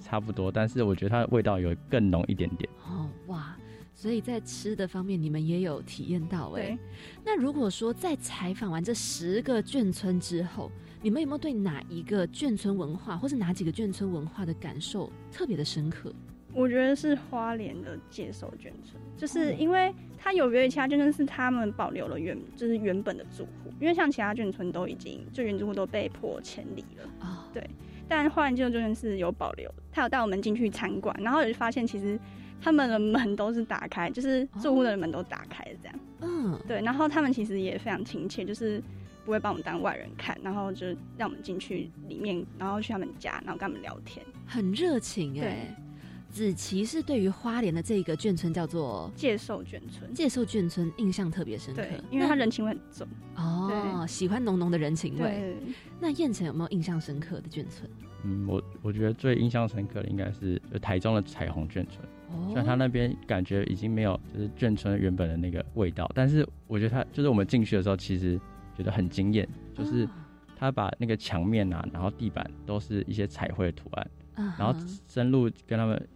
[0.00, 2.68] 差不多，但是我觉得它的味道有更浓一点点。
[2.86, 3.56] 哦，哇，
[3.94, 6.78] 所以在吃的方面你们也有体验到哎。
[7.24, 10.70] 那如果说在采访完这十个眷村之后，
[11.02, 16.12] 你们有没有对哪一个眷村文化，或是哪几个眷村文化的感受特别的深刻？
[16.54, 27.48] 我觉得是花莲的接受眷村，就是因为它有别于其他眷村，是他们保留了原就是原本的住户，因为像其他眷村都已经就原住户都被迫迁离了啊。
[27.52, 27.64] 对，
[28.08, 32.18] 但花莲接受眷村是有保留，他有带我们进去参观，然后就发现其实
[32.60, 35.98] 他们的门都是打开，就是住户的门都打开这样。
[36.22, 38.82] 嗯，对，然后他们其实也非常亲切，就是
[39.24, 45.76] 不会把我们当外人看，然后就让我们进去里面，然后去他们家，然后跟他们聊天，很热情哎。
[46.30, 55.56] 子琪是对于花莲的这个眷村叫做介寿眷村，介寿眷村印象特别深刻，因为他人情味很重哦，喜欢浓浓的人情味。
[55.98, 57.90] 那燕城有没有印象深刻的眷村？
[58.24, 62.06] 嗯，我我觉得最印象深刻的应该是台中的彩虹眷村，
[62.46, 68.38] 虽然他那边感觉已经没有就是眷村原本的那个味道，但是我觉得他就是我们进去的时候，其实
[68.76, 70.06] 觉得很惊艳，就是
[70.56, 74.10] 他把那个墙面啊，然后地板都是一些彩绘的图案，
[74.58, 76.08] 然后深入跟他们。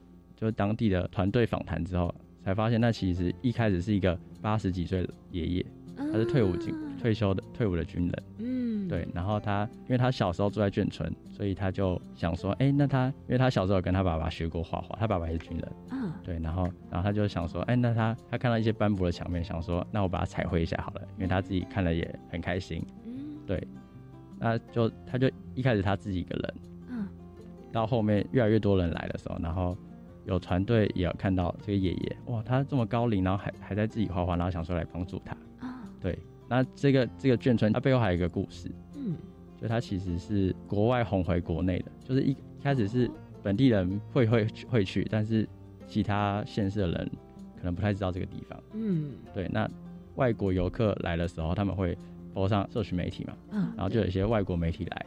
[0.43, 2.13] 就是当地的团队访谈之后，
[2.45, 8.23] 才发现那其实一开始是一个八十几岁的爷爷，他是退伍军退休的退伍的军人。
[8.39, 9.07] 嗯，对。
[9.15, 15.73] 然后他因为他小时候住在眷村，所以他就想说，哎，那他因为他小时候跟他爸爸学过画画，他爸爸也是军人。
[15.93, 16.41] 嗯，对。
[16.41, 22.85] 然后然后他就想说，哎，那他他看到一些斑驳的墙面，想说，那我把它彩绘一下好了，因为他自己看了也很开心。
[23.07, 23.65] 嗯，对。
[24.41, 26.55] 那就他就一开始他自己一个人，
[26.89, 27.07] 嗯，
[27.71, 29.79] 到后面越来越多人来的时候，然后。
[30.25, 35.33] 有团队也有看到这个爷爷，哇，他这么高龄，然后还还在自己画画，然后想说来帮助他。
[35.67, 39.17] 啊，对，那这个这个眷村，它背后还有一个故事，嗯，
[39.61, 43.11] 就它其实是国外红回国内的，就是一开始是
[43.43, 45.49] 本地人会会会去，但是
[45.87, 47.11] 其他县市的人
[47.57, 49.69] 可能不太知道这个地方，嗯，对，那
[50.15, 51.99] 外国游客来的时候，他们会
[52.33, 55.07] 播上社群媒体嘛，嗯，然后就有一些外国媒体来，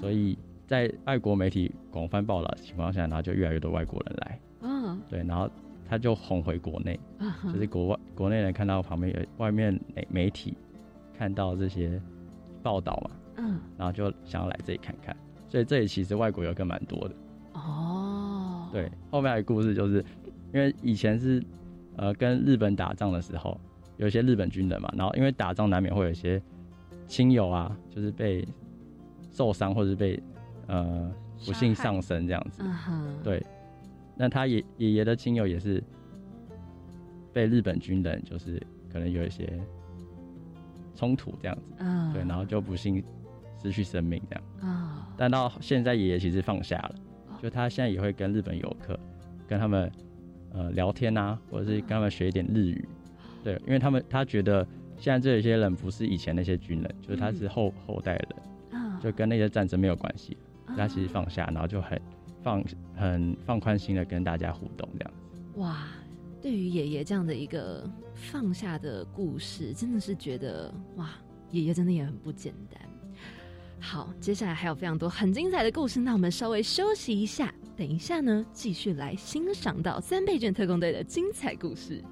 [0.00, 0.38] 所以。
[0.70, 5.50] 在外国媒体广泛报道的情况下，然后就越来越多外国人来，嗯，对，然后
[5.84, 6.96] 他就哄回国内，
[7.52, 10.56] 就是国外国内人看到旁边有外面媒媒体
[11.18, 12.00] 看到这些
[12.62, 15.16] 报道嘛，嗯，然后就想要来这里看看，
[15.48, 17.14] 所以这里其实外国游客蛮多的，
[17.54, 19.96] 哦，对，后面的故事就是
[20.54, 21.42] 因为以前是
[21.96, 23.60] 呃跟日本打仗的时候，
[23.96, 26.40] 有一些日本军人嘛，然后因为打仗难免会有一些
[27.08, 28.46] 亲友啊，就是被
[29.32, 30.22] 受伤或者是被
[30.70, 31.12] 呃，
[31.44, 32.62] 不幸丧生这样子，
[33.24, 33.44] 对。
[34.16, 35.82] 那他爷爷爷的亲友也是
[37.32, 39.58] 被日本军人，就是可能有一些
[40.94, 41.72] 冲突这样子，
[42.12, 43.02] 对，然后就不幸
[43.60, 44.70] 失去生命这样。
[44.70, 45.08] 啊。
[45.16, 46.94] 但到现在，爷爷其实放下了，
[47.42, 48.96] 就他现在也会跟日本游客
[49.48, 49.90] 跟他们
[50.52, 52.88] 呃聊天啊，或者是跟他们学一点日语，
[53.42, 54.64] 对，因为他们他觉得
[54.98, 58.28] 现在这一些人不是以前那些军人，就是他是后后代的
[58.70, 60.36] 人，就跟那些战争没有关系。
[60.76, 62.00] 他其实放下，然后就很
[62.42, 62.64] 放
[62.96, 65.12] 很放宽心的跟大家互动这样。
[65.56, 65.88] 哇，
[66.40, 71.10] 对于爷爷这样的一个放下的故事，真的是觉得哇，
[71.50, 72.80] 爷爷真的也很不简单。
[73.80, 82.04] 好，接下来还有非常多很精彩的故事，那我们稍微休息一下，等一下呢，继续来欣赏到三倍券特工队的精彩故事。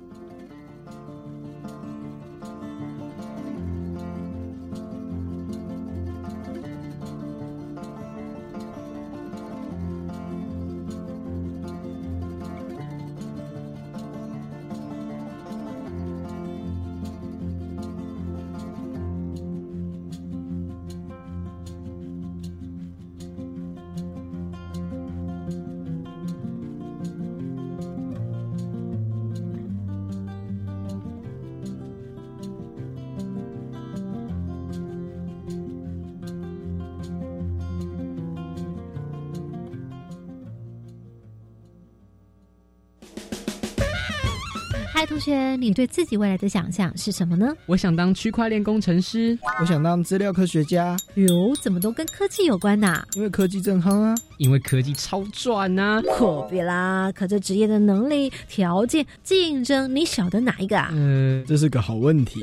[45.69, 47.55] 你对自己未来的想象是什么呢？
[47.67, 50.97] 我想当区块链工程师，我想当资料科学家。
[51.17, 53.05] 哟，怎么都跟科技有关呐？
[53.13, 54.15] 因为科技正夯啊！
[54.39, 56.01] 因为科技超赚呐！
[56.17, 60.89] 可别啦，可这职业的能力、条件、竞争，你晓得哪一个啊？
[60.95, 62.43] 嗯，这是个好问题。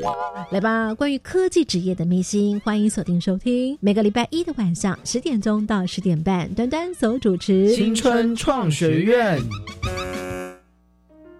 [0.51, 9.39] 来吧，关于科技职业的秘辛，欢迎锁定收听，每个礼拜一的晚上十点钟到十点半，端端所主持《青春创学院》。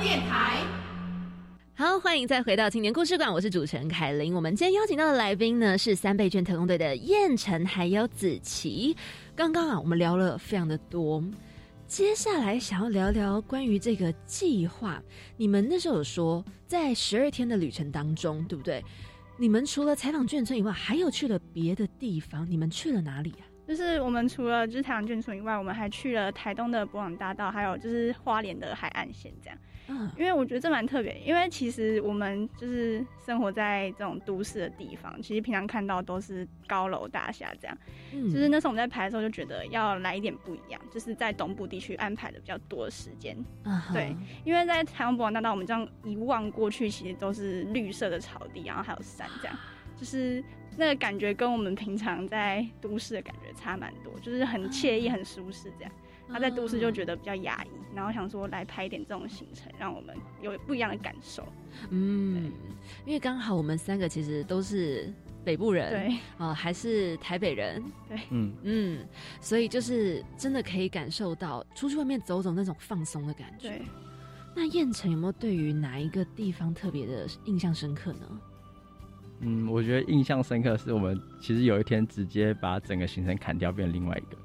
[0.00, 0.62] 电台
[1.74, 4.32] 好欢迎再回到青年故事馆，我是主持人凯琳。
[4.32, 8.96] 我们今天邀请到的来宾呢是三倍券特工队的燕晨还有子琪。
[9.34, 11.22] 刚刚啊，我们聊了非常的多，
[11.88, 15.02] 接下来想要聊聊关于这个计划。
[15.36, 18.84] 你们那时候有说，在十二天的旅程当中，对不对？
[19.36, 22.48] 你们除了采访眷村以外，还有去了别的地方。
[22.48, 23.42] 你们去了哪里啊？
[23.66, 29.58] 就是我们除了就是台湾眷村以外，我们还去了台东的博朗大道，还有就是花莲的海岸线这样。
[29.88, 37.76] 嗯，因为我觉得这蛮特别，因为其实我们就是生活在这种都市的地方，其实平常看到都是高楼大厦这样。
[38.12, 43.36] 嗯，就是那时候我们在排的时候就觉得要来一点不一样，就是在东部地区安排的比较多的时间。
[43.64, 49.56] 嗯，对，因为在台湾博朗大道，我们这样一望过去，其实都是绿色的草地，然后还有山这样，
[49.96, 50.44] 就是。
[50.80, 55.92] 那个感觉跟我们平常在都市的感觉差蛮多，就是很惬意、很舒适这样。
[56.30, 61.46] 他在都市就觉得比较压抑，然后想说来拍一点这种行程，让我们有不一样的感受。
[61.90, 62.52] 嗯，
[63.06, 65.12] 因为刚好我们三个其实都是
[65.44, 69.06] 北部人，对，啊，还是台北人，对，嗯嗯，
[69.40, 73.80] 所以就是真的可以感受到出去外面走走那种放松的感觉。
[74.54, 78.40] 那燕城有没有对于哪一个地方特别的印象深刻呢？
[79.40, 84.36] 嗯，我觉得印象深刻是我们其实有一天直接把整个行程砍掉，变另外一个。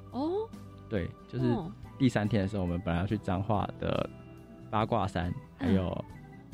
[0.97, 1.56] 哦，对，就是
[1.97, 4.10] 第三天的时候，我们本来要去彰化的
[4.69, 6.06] 八卦山，还有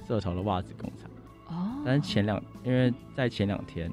[0.08, 1.10] 社头的袜子工厂。
[1.48, 3.92] 哦，但是前两，因为在前两天，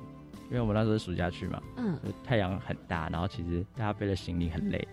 [0.49, 4.87] 因为我们那时候是暑假去嘛，嗯，太阳很大，然后其实大家背着行李很累。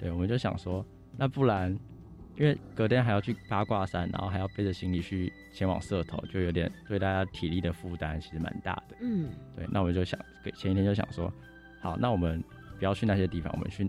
[0.00, 0.84] 对，我们就想说，
[1.16, 1.78] 那不然。
[2.34, 8.96] 因为隔天还要去八卦山，然后还要背着行李去前往社头，就有点对大家体力的负担其实蛮大的。
[9.02, 10.18] 嗯，对，那我们就想，
[10.56, 11.30] 前一天就想说，
[11.82, 12.42] 好，那我们
[12.78, 13.88] 不要去那些地方，我们去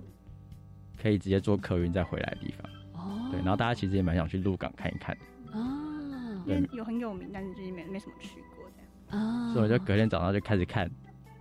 [1.03, 2.71] 可以直接坐客运再回来的地方。
[2.93, 5.15] 哦，对，然后大家其实也蛮想去鹿港看一看。
[5.51, 9.21] 哦，对，有很有名，但是就是没没什么去过这样。
[9.21, 10.89] 哦，所以我就隔天早上就开始看，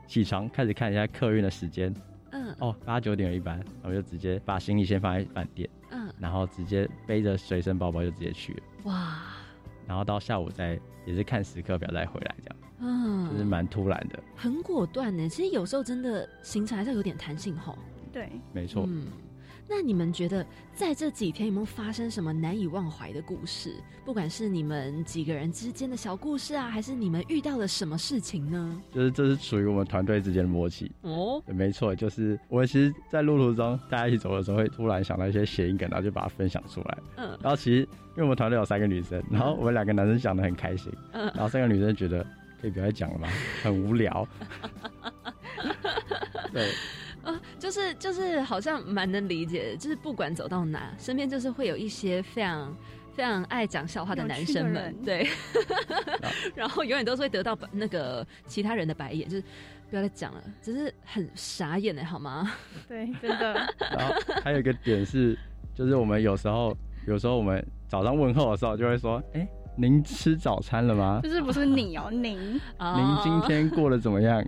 [0.08, 1.94] 起床开始看一下客运的时间。
[2.32, 5.70] 嗯，哦，八九点有一班，我就直接把行李先放在饭店。
[5.90, 9.22] 嗯然后直接背着随身包包就直接去了哇！
[9.86, 15.28] 然后到下午再也是看时刻表再回来这样，嗯，就是蛮突然的，很果断呢。
[15.28, 17.76] 其实有时候真的行程还是有点弹性吼。
[18.12, 18.88] 对，没错。
[19.68, 20.44] 那你们觉得
[20.74, 23.74] 在这几天有没有发生什么难以忘怀的故事？
[24.04, 28.82] 不管是你们几个人之间的小故事啊，还是你们遇到了什么事情呢？
[28.92, 31.42] 就是这是属于我们团队之间的默契哦。
[31.46, 36.98] 没错，就是我们其实，在路途中大家一起走的时候，会突然想到一些谐音梗，然后就把它分享出来。
[37.16, 37.38] 嗯。
[37.40, 41.24] 然后其实，因为我们团队有三个女生，然后我们两个男生讲的很开心，嗯。
[41.34, 42.26] 然后三个女生觉得
[42.60, 43.28] 可以不要再讲了吗？
[43.62, 44.28] 很无聊。
[46.52, 46.68] 对。
[47.24, 49.76] 啊，就是就是，好像蛮能理解的。
[49.76, 52.76] 就是不管走到哪，身边就是会有一些非常
[53.14, 55.26] 非常爱讲笑话的男生们对
[56.54, 59.44] 然后永远都是会得到那个其他人的白眼，就是
[59.90, 62.50] 不要再讲了，只是很傻眼的好吗？
[62.88, 63.54] 对，真的。
[63.78, 65.38] 然后还有一个点是，
[65.74, 71.20] 就是我们有时候，有时候我们早上问候的时候，就会说：“哎、您吃早餐了吗？
[71.22, 74.42] 就是不是你哦，您，您今天过得怎么样？”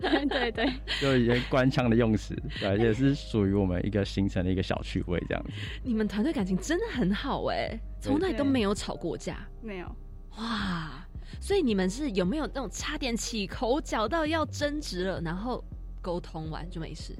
[0.00, 5.50] 对 对对， 就一些官腔的用词，对，也是属于我们一个形成的一个小趣味，这样子。
[5.82, 9.96] 你们团队感情真的很好哎，从来都没有吵过架，没有。
[10.38, 11.06] 哇，
[11.40, 15.64] 所以你们是有没有那种差点起口角到要争执了，然后
[16.02, 17.14] 沟通完就没事？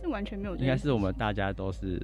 [0.00, 2.00] 是完全没有这应该，是我们大家都是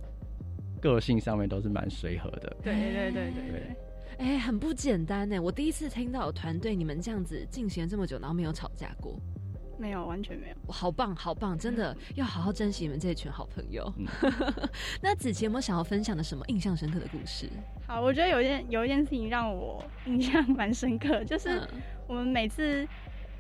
[0.80, 2.56] 个性上面都是蛮随和的。
[2.62, 3.76] 对对对对对。
[4.18, 5.38] 哎、很不简单呢！
[5.38, 9.14] 我第一次听到有团队你们这样子进行了这么久，然后没有吵架过，
[9.78, 10.54] 没有，完全没有。
[10.66, 11.58] 哇好棒，好棒！
[11.58, 13.92] 真的要好好珍惜你们这一群好朋友。
[15.02, 17.48] 那子琪有没有想要分享的什么印象深刻的故事？
[17.86, 21.68] 好，我觉得有一件有一件事情让我印象蛮深刻，就是嗯
[22.08, 22.86] 我们每次，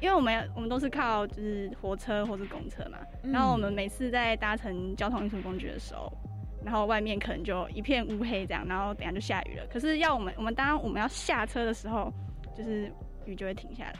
[0.00, 6.12] 因为我们我们都是靠就是火车或是公车嘛，然后我们每次在搭乘交通运输工具的时候，
[6.64, 9.66] 然后外面可能就一片乌黑这样，然后等下就下雨了。
[9.72, 12.12] 可是要我们我们当我们要下车的时候，
[12.54, 12.92] 就是
[13.24, 13.94] 雨就会停下来。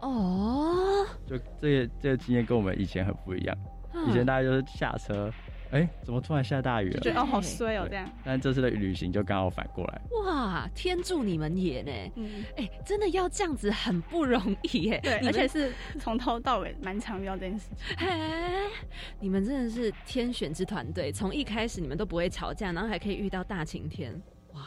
[0.00, 3.56] 哦，就这个这个经验跟我们以前很不一样，
[3.94, 5.30] 嗯以前大家就是下车，
[5.72, 6.94] 哎、怎么突然下大雨了？
[6.94, 8.10] 就觉得哦好衰哦这样。
[8.24, 12.12] 但这次的旅行就刚好反过来，哇，天助你们也呢！
[12.16, 15.00] 嗯，哎、真的要这样子很不容易耶。
[15.02, 17.96] 对，而且是从头到尾蛮常遇到这件事情。
[17.98, 18.08] 嘿，
[19.20, 24.20] 你们真的是天选之团队，从一开始你们都不会吵架，然后还可以遇到大晴天，
[24.54, 24.66] 哇，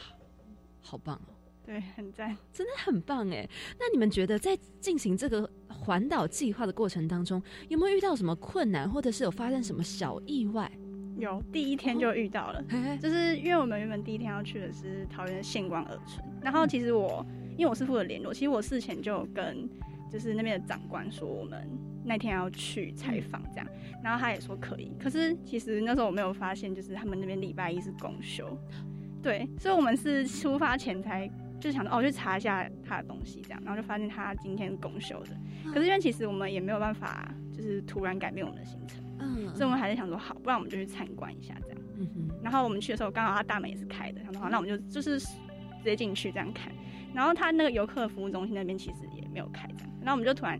[0.79, 1.32] 好棒哦！
[1.65, 2.35] 对，很赞。
[2.51, 3.47] 真的很棒哎。
[3.79, 10.69] 那你们觉得在进行这个环岛计划的过程当中，有没有遇到什么困难，或者是有发生什么小意外？
[11.17, 19.69] 有第一天就遇到了，嘿就是因为我们原本第一天要去的是桃园县光二村，然后其实我因为我是负责联络，其实我事前就有跟
[20.11, 21.69] 就是那边的长官说我们
[22.03, 23.67] 那天要去采访这样，
[24.03, 28.57] 然后他也说可以，可是其实那时候我没有发现，就是他们那边礼拜一是公休，
[29.21, 31.29] 对，所以我们是出发前才。
[31.63, 35.29] 就是想说哦，去查一下他的东西，这样，然后就发现他今天公休的。
[35.71, 41.77] 可是因为其实我们也没有办法，就是突然改变我们的行程，嗯，所以我们还是想说好，不然我们就去参观一下这样。
[41.95, 46.69] 嗯哼，然后我们去的时候，刚好他大门也是开的，想说好，那我们就就是直接进去这样看。
[47.13, 50.59] 然后他那个游客服务中心那边其实也没有开这样，然后我们就突然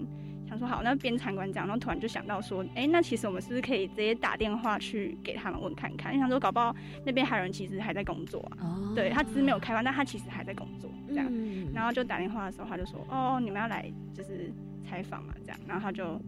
[0.54, 6.14] 想说好，那边参观这样，然后突然就想到说，哎，那其实我们是不是可以直接打电话去给他们问看看？
[6.14, 11.26] 因为想说搞不好那边还有人其实还在工作啊，哦对他只是没有开放，但他其实还在工作这样。
[11.30, 14.54] 嗯然后就打电话的时候，他就说，哦，你们要来就是
[14.88, 16.22] 采访嘛这样，然后他就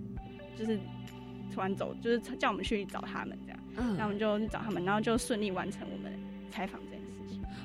[0.57, 0.79] 就是
[1.53, 3.59] 突然走，就是叫我们去找他们这样。
[3.77, 6.11] 嗯那我们就去找他们，然后就顺利完成我们
[6.49, 6.94] 采访这件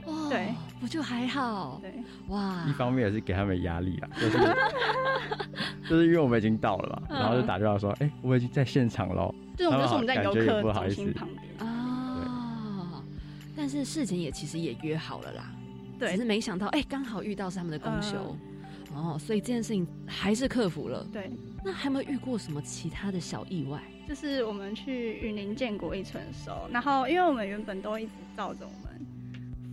[0.07, 1.79] 哇对，不就还好？
[1.83, 1.93] 对，
[2.29, 4.39] 哇，一方面也是给他们压力啊， 就是
[5.89, 9.35] 就是因为我们已经到了嘛，嗯然后就打电话说，哎、我已经在现场喽。
[9.57, 11.69] 就是我们就是我们在游客中心旁边。
[11.69, 13.03] 啊，
[13.57, 15.53] 但是事情也其实也约好了啦，
[15.99, 18.37] 对只是没想到哎，刚好遇到是他们的公休，
[18.95, 21.07] 哦，所以这件事情还是克服了。
[21.13, 21.31] 对，
[21.63, 23.79] 那还有没有遇过什么其他的小意外？
[24.09, 29.07] 就是我们去云林建国一村的时候，然后因为我们原本都一直照着我们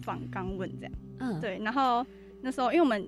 [0.08, 2.06] 访刚问这样，嗯，对，然后
[2.42, 3.06] 那时候因为我们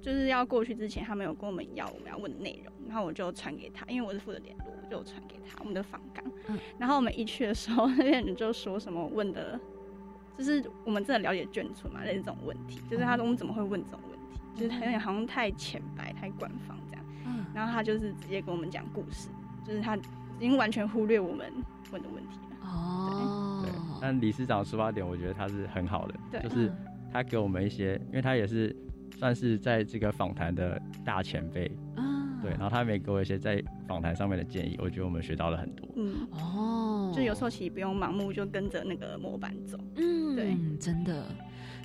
[0.00, 6.24] 就是要过去之前，他们有跟我们要我们要问的内容，然后我就传给他，因为我是负责联络，我就传给他我们的访纲。
[6.46, 9.58] 嗯然后我们一去的时候， 那边人就说什么问的，
[10.38, 17.04] 就是我们真的了解眷村嘛，类似这种问题，就是他说我们怎么会问这种问题，就是有点好像太浅白、太官方这样。
[17.24, 19.28] 嗯，然后他就是直接跟我们讲故事，
[19.66, 20.00] 就是他已
[20.38, 21.52] 经完全忽略我们
[21.90, 22.68] 问的问题了。
[22.68, 23.18] 哦，对，
[24.00, 26.72] 但理事长出发点，我觉得他是很好的，对就是
[27.12, 28.74] 他给我们一些，因为他也是
[29.18, 35.88] 算是在这个访谈的大前辈，啊，对，然后他们也给我一些在访谈上面的建议，我觉得我们学到了很多。
[35.96, 39.78] 嗯，哦，就有时候其实不用盲目就跟着那个模板走。
[39.96, 41.24] 嗯，对，真的。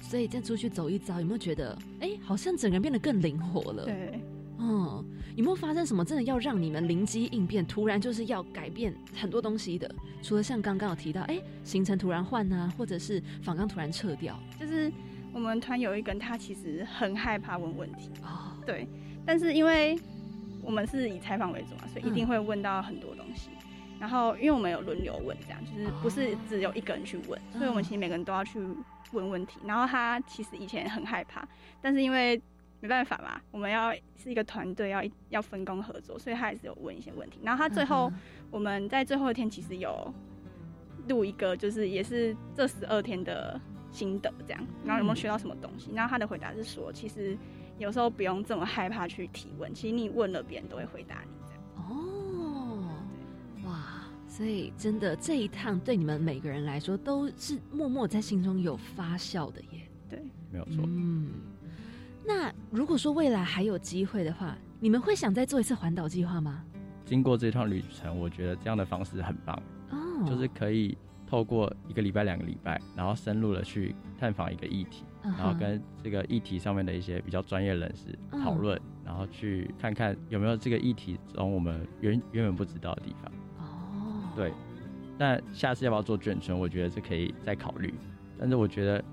[0.02, 4.20] 所以再出去走一遭，有没有觉得，哎、好像整个人变得更灵活了？，对，
[4.62, 5.04] 嗯，
[5.36, 9.90] 有没有发生什么真的要让你们灵机应变，突然就是要改变很多东西的？
[10.22, 14.92] 除了像刚刚有提到，哎、行程突然换啊，或者是访纲突然撤掉，就是
[15.34, 18.12] 我们团有一个人，他其实很害怕问问题。
[18.22, 18.88] 哦，对，
[19.26, 19.98] 但是因为
[20.62, 23.50] 我们是以采访为主嘛，所以一定嗯会问到很多东西。
[24.00, 28.60] 然后，因为我们有轮流问，这样就是不是只有一个人去问，所以我们嗯其实每个人都要去
[29.12, 29.60] 问问题。
[29.66, 31.48] 然后他其实以前很害怕，
[31.82, 32.42] 但是因为
[32.82, 37.40] 没办法嘛，我们要是一个团队，要要分工合作，所以他还是有问一些问题。
[37.42, 38.20] 然后他最后、嗯
[38.52, 40.14] 我们在最后一天其实有
[41.08, 43.58] 录一个，就是也是这十二天的
[43.94, 45.90] 心得这样，然后有没有学到什么东西？
[45.94, 47.38] 然后他的回答是说，其实
[47.78, 51.64] 有时候不用这么害怕去提问，其实你问了，别人都会回答你这样。
[51.78, 52.90] 哦，
[53.64, 59.88] 哇，所以真的这一趟对你们每个人来说都是默默在心中有发酵的耶。
[60.10, 60.22] 对，
[60.52, 60.84] 没有错。
[60.86, 61.32] 嗯，
[62.26, 66.64] 那如果说未来还有机会的话，你们会想再做一次环岛计划吗？
[67.06, 70.98] 经过这趟旅程，我觉得这样的方式很棒，哦，就是可以
[71.28, 83.32] 透过一个礼拜、两个礼拜，然后深入的去探访一个议题，然后跟这个议题上面的一些比较专业人士嗯讨论，然后去看看有没有这个议题中我们原原本不知道的地方。
[83.58, 84.54] 哦，对，
[85.18, 86.58] 那下次要不要做眷村？
[86.58, 87.94] 我觉得这可以再考虑，
[88.40, 89.04] 但是我觉得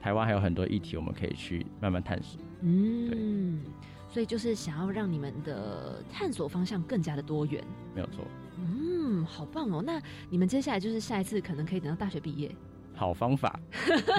[0.00, 2.40] 台湾还有很多议题我们可以去慢慢探索。
[2.62, 3.60] 嗯，
[4.08, 7.62] 所以就是想要让你们的探索方向更加的多元。
[7.94, 8.24] 没有错，
[8.58, 9.82] 嗯，好棒哦！
[9.84, 10.00] 那
[10.30, 12.54] 你们接下来就是下一次可能可以等到大学毕业，
[12.94, 13.58] 好方法。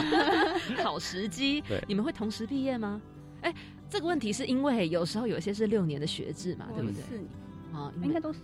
[0.84, 1.62] 好时机。
[1.62, 3.02] 对你们会同时毕业吗？
[3.42, 3.54] 哎，
[3.90, 7.02] 这个问题是因为有时候有些是六年的学制嘛，对不对？
[7.02, 7.28] 四年，
[7.74, 8.40] 啊，应该都是。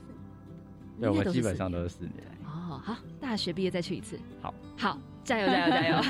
[1.00, 2.24] 对，我基本上都是四年。
[2.46, 4.20] 哦，好，大学毕业再去一次。
[4.40, 6.04] 好，好，加油，加油，加油！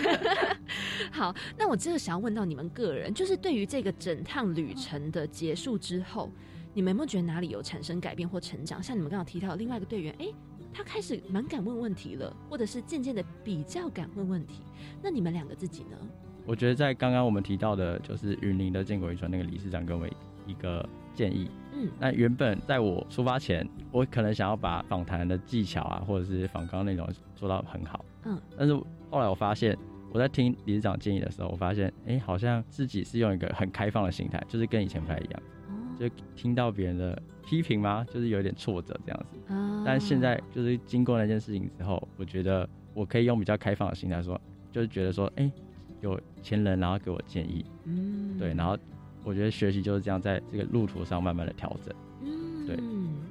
[1.10, 6.30] 好，那我这个想要问到你们个人，就是对于这个整趟旅程的结束之后，
[6.74, 8.84] 你们有没有觉得哪里有产生改变或成长？
[8.84, 10.28] 像你们刚刚提到的另外一个队员，哎，
[10.74, 14.62] 他开始蛮敢问问题了，或者是渐渐的比较敢问问题。
[15.02, 15.98] 那你们两个自己呢？
[16.46, 20.12] 我觉得在刚刚我们提到的，就是云林的建国渔船那个理事长跟我们
[20.46, 21.50] 一个建议。
[21.74, 28.06] 嗯，那原本在我出发前，我可能想要把访谈的技巧啊，或者是访纲内容做到很好。
[28.26, 28.74] 嗯，但是
[29.10, 29.78] 后来我发现，
[30.12, 35.42] 我在听理事长建议的时候，我发现，哎、好像自己是用一个很开放的心态，就是跟以前不太一样。
[35.98, 38.06] 就听到别人的批评吗？
[38.10, 39.54] 就是有点挫折这样子。
[39.54, 44.40] 啊但现在就是经过那件事情之后，我觉得我可以用比较开放的心态说，
[44.72, 45.50] 就是觉得说，哎、
[46.02, 48.78] 有前人然后给我建议，嗯对，然后
[49.26, 51.94] 我觉得学习就是这样，在这个路途上慢慢的调整。
[52.22, 52.76] 嗯，对，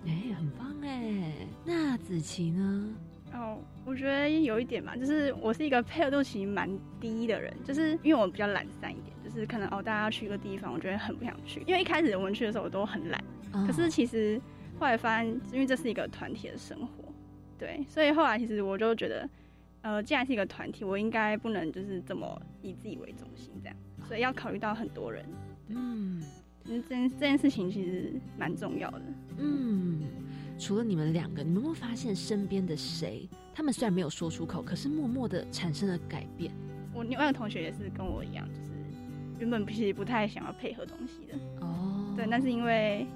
[0.07, 1.33] 哎，很棒哎。
[1.65, 2.95] 那子琪呢？
[3.33, 6.69] 哦，我觉得有一点嘛，就是我是一个配合度其实蛮
[7.01, 14.41] 低的人，就是因为我比较懒散一点，就是可能哦大家要去一个地方，我觉得很不想去，因为一开始我们去的时候我都很懒，哦可是其实
[14.79, 17.13] 后来发现，因为这是一个团体的生活，
[17.59, 19.29] 对，所以后来其实我就觉得，
[19.83, 23.77] 呃，既然是一个团体，我应该不能就是这么以自己为中心这样，
[24.07, 25.25] 所以要考虑到很多人，
[25.69, 26.23] 嗯
[26.67, 29.03] 因为这件这件事情其实蛮重要的。
[29.39, 30.01] 嗯，
[30.59, 36.51] 除了你们两个，你们有没有发现身边的谁，他们虽然没有说出口，可是默默的产生了改变？
[36.95, 38.71] 我另外一个同学也是跟我一样，就是
[39.41, 43.07] 原本其实不太想要配合东西的，哦，对，但是因为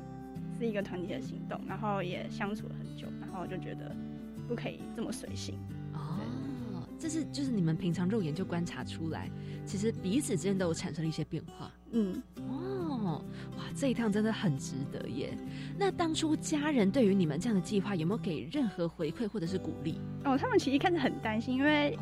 [0.59, 3.97] 是一个团体的行动，然后也相处了很久，然后就觉得
[4.47, 5.55] 不可以这么随性。
[5.95, 6.21] 哦，
[6.99, 9.31] 这是就是你们平常肉眼就观察出来，
[9.65, 11.73] 其实彼此之间都有产生了一些变化。
[11.93, 13.23] 嗯，哦，
[13.57, 15.37] 哇，这一趟真的很值得耶。
[15.79, 20.01] 那当初家人对于你们这样的计划有没有给任何回馈或者是鼓励？
[20.25, 21.99] 哦，他们其实一开始很担心，因为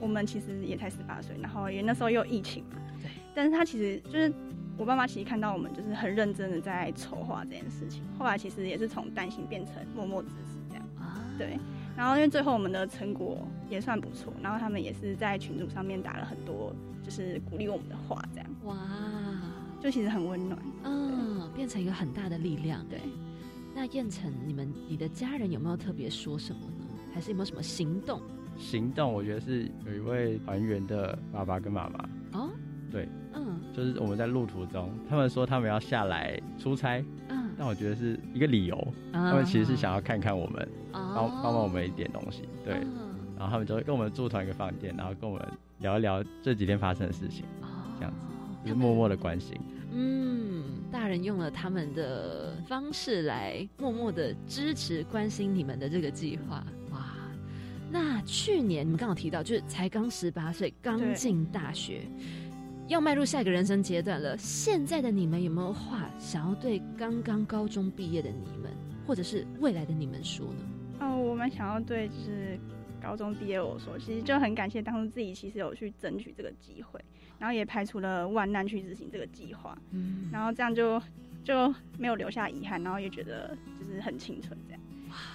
[0.00, 2.76] 我们其实也才十八岁，然后也那时候又疫情嘛。
[3.02, 3.10] 对。
[3.34, 4.32] 但是他其实就是
[4.78, 10.84] 我爸妈，其实看到我们就是很认真的在筹划这件事情，后来其实也是从担心变成默默支持这样。
[10.98, 11.58] 啊，对。
[11.96, 18.46] 然后因为最后我们的成果也算不错，然后他们也是在群组上面打了很多就是鼓励我们的话，这样。
[18.64, 18.76] 哇，
[19.86, 20.60] 就其实很温暖。
[20.82, 22.84] 嗯，变成一个很大的力量。
[22.90, 22.98] 对。
[23.72, 26.84] 那燕城，你们你的家人有没有特别说什么呢？
[27.14, 28.20] 还是有没有什么行动？
[28.58, 32.50] 行动，我觉得是有一位团员的爸爸跟妈妈，哦，
[32.90, 38.76] 对，嗯就是我们在路途中，他们说他们要下来出差，嗯，但我觉得是一个理由，
[39.12, 45.46] 啊他们其实是想要看看我们，帮帮帮忙我们一点东西，对，嗯然后他们就会跟我们住同一个饭店，然后跟我们
[45.78, 47.44] 聊一聊这几天发生的事情，
[47.98, 48.26] 这样子，
[48.64, 49.54] 就是默默的关心。
[49.98, 56.62] 嗯，大人用了他们的方式来默默的支持、关心你们的这个计划。
[56.90, 57.14] 哇，
[57.90, 62.02] 那去年你们刚好提到，就是才刚十八岁，刚进大学，
[62.88, 64.36] 要迈入下一个人生阶段了。
[64.36, 68.70] 现在的你们有没有话想要对刚刚高中毕业的你们，
[69.06, 70.60] 或者是未来的你们说呢？
[71.00, 72.58] 哦，我们想要对就是
[73.00, 77.00] 高中毕业我说，其实就很感谢当初自己其实有去争取这个机会，
[77.38, 81.00] 然后也排除了万难去执行这个计划，嗯然后这样就
[81.44, 84.80] 就没有留下遗憾，然后也觉得就是很青春这样。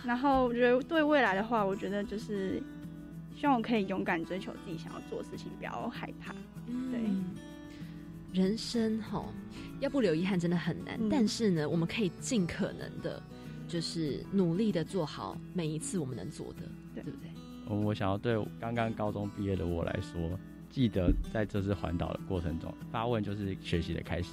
[0.06, 2.62] 然后我觉得对未来的话，我觉得就是
[3.36, 6.34] 希望我可以勇敢追求自己想要做的事情，不要害怕。
[6.92, 7.26] 对，嗯
[8.34, 9.26] 人生哈，
[9.80, 13.22] 要不留遗憾真的很难，嗯但是呢，我们可以尽可能的，
[13.68, 16.62] 就是努力的做好每一次我们能做的，
[16.94, 17.30] 对对不对？
[17.68, 20.40] 我我想要对刚刚高中毕业的我来说，
[20.72, 24.30] 记得在这次环岛的过程中，发问就是学习的开始。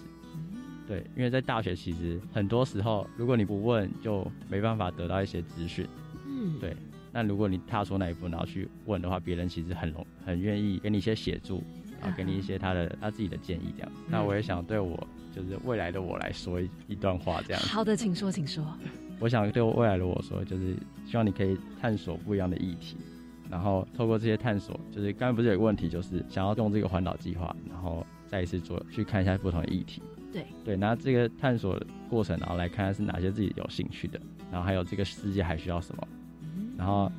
[0.86, 5.86] 对，因为在大学其实很多时候，如果你不问，就没办法得到一些资讯。
[6.26, 6.74] 嗯，对。
[7.12, 11.62] 那如果你踏出那一步，然后去问的话，别人其实很容很愿意给你一些协助，
[12.01, 13.93] 然后给你一些他的他自己的建议这样。
[14.09, 14.95] 那我也想对我
[15.34, 17.62] 就是未来的我来说一一段话这样。
[17.62, 18.64] 好的，请说，请说。
[19.20, 22.97] 我想对我未来的我说，就是希望你可以探索不一样的议题，
[23.51, 30.03] 然后透过这些探索，就是刚才不是有个问题，就是想要用这个环岛计划，然后再一次做去看一下不同的议题。
[30.31, 34.21] 对对，那这个探索的过程，然后来看看是哪些自己有兴趣的，
[34.53, 36.07] 然后还有这个世界还需要什么，
[36.77, 37.11] 然后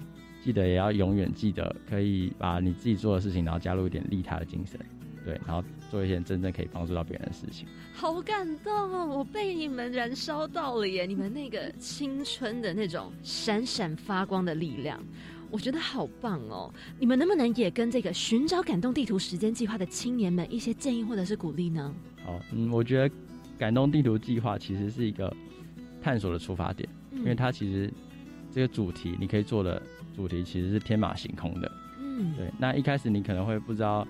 [0.43, 4.79] 记得也要永远记得，可以把你自己做的事情，然后加入一点利他的精神，
[5.25, 7.67] 对，然后做一些真正可以帮助到别人的事情。
[7.95, 11.07] 好感动哦，我被你们燃烧到了耶！
[11.07, 15.03] 你们那个青春的那种闪闪发光的力量。
[15.51, 16.71] 我觉得好棒哦！
[16.99, 21.93] 你们能不能也跟这个寻找感动地图时间计划的青年们一些建议或者是鼓励呢？
[22.23, 23.15] 好，嗯，我觉得
[23.57, 25.35] 感动地图计划其实是一个
[26.01, 27.91] 探索的出发点，因为它其实
[28.51, 29.81] 这个主题你可以做的
[30.15, 31.71] 主题其实是天马行空的。
[31.99, 32.51] 嗯，对。
[32.59, 34.07] 那一开始你可能会不知道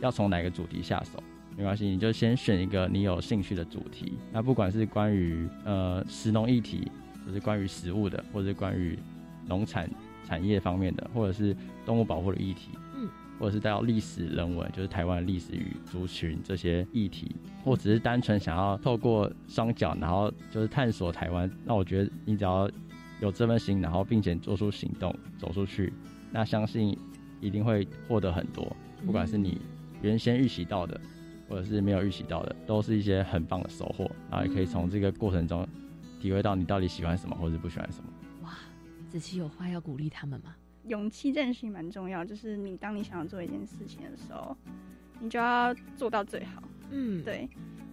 [0.00, 1.20] 要从哪个主题下手，
[1.56, 4.12] 没关系，你就先选一个你有兴趣的主题。
[4.32, 6.88] 那不管是关于呃食农议题，
[7.26, 8.96] 就是关于食物的，或者是关于
[9.46, 9.90] 农产。
[10.28, 11.56] 产业方面的，或者是
[11.86, 13.08] 动物保护的议题，嗯，
[13.40, 21.50] 或者是带到历史人文，就是台湾历史与族群这些议题，或只是单纯想要透过双脚，然后就是探索台湾。
[21.64, 22.70] 那我觉得你只要
[23.20, 25.90] 有这份心，然后并且做出行动，走出去，
[26.30, 26.94] 那相信
[27.40, 28.70] 一定会获得很多。
[29.06, 29.58] 不管是你
[30.02, 31.00] 原先预习到的，
[31.48, 34.10] 或者是没有预习到的，都是一些很棒的收获。
[34.30, 35.66] 然后也可以从这个过程中
[36.20, 38.10] 体会到你到底喜欢什么，或者不喜欢什么。
[39.08, 40.54] 子琪有话要鼓励他们吗？
[40.84, 44.56] 勇气这件事情蛮重要，就是你当你想要做一件事情的时候，
[45.20, 46.62] 你就要做到最好。
[46.90, 47.48] 嗯，对，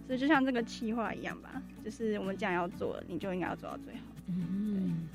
[0.06, 4.00] 所以就像这个计划一样吧，就是我们既然要做，你就应该要做到最好。
[4.28, 5.08] 嗯，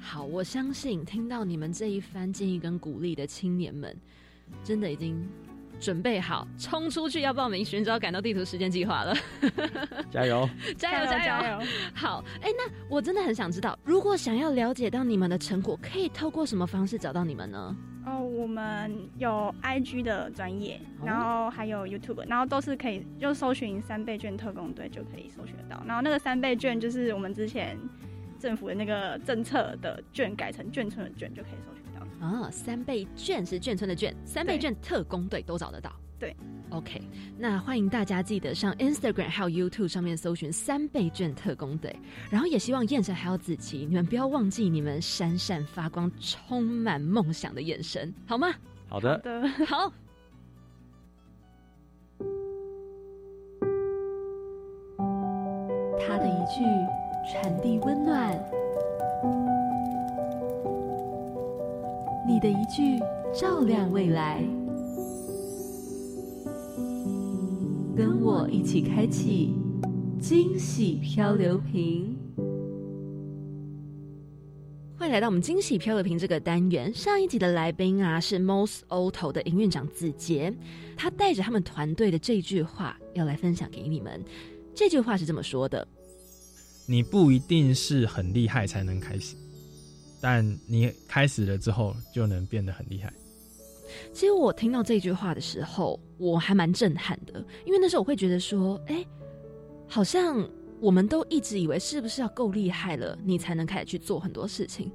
[0.00, 3.96] 好，我相信听到你们这一番建议跟鼓励的青年们，
[4.64, 5.26] 真的已经。
[5.78, 9.14] 准备好冲出去要报名寻找感到地图时间计划了，
[10.10, 10.48] 加油！
[10.76, 11.10] 加油！
[11.10, 11.60] 加油！
[11.94, 17.76] 好，哎，那我真的很想知道，如果想要了解到你们的成果，可以透过什么方式找到你们呢？
[18.06, 25.82] 哦，我们有 IG 的专业，然后还有 YouTube，然后都是可以就搜寻三倍券特工队就可以搜寻得到。
[25.84, 27.76] 然后那个三倍券就是我们之前
[28.38, 31.75] 政府的那个政策的券改成眷村的券就可以搜寻。
[32.20, 35.92] 啊，三倍券是眷村的券，三倍券特工队都找得到。
[36.18, 36.34] 对
[36.70, 37.02] ，OK，
[37.36, 41.94] 那欢迎大家记得上 Instagram 还有 YouTube 上面搜寻三倍券特工队，
[42.30, 48.48] 然后也希望燕城还有子琪，你们不要忘记你们闪闪发光、充满梦想的眼神，好吗？
[48.88, 49.20] 好的，
[49.66, 49.92] 好。
[55.98, 56.62] 他的一句
[57.30, 58.65] 传递温暖。
[62.36, 64.44] 你的一句照亮未来，
[67.96, 69.54] 跟我一起开启
[70.20, 72.14] 惊喜漂流瓶。
[74.98, 76.92] 欢迎来到我们惊喜漂流瓶这个单元。
[76.92, 80.54] 上一集的来宾啊是 Most Auto 的营运长子杰，
[80.94, 84.22] 他带着他们团队的这句话要来分享给你们。
[84.74, 85.88] 这句话是这么说的：
[86.84, 89.36] 你不一定是很厉害才能开始。
[90.20, 93.12] 但你开始了之后，就能变得很厉害。
[94.12, 99.04] 其实我听到这句话的时候，我还蛮震撼的，因为那时候我会觉得说，哎，
[99.86, 100.48] 好像
[100.80, 104.90] 我们都一直以为是不是要够厉害了，你才能开始去做很多事情。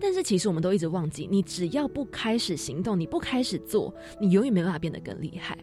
[0.00, 5.56] 但是其实我们都一直忘记，你只要不开始行动，你不开始做，你永远没办法变得更厉害。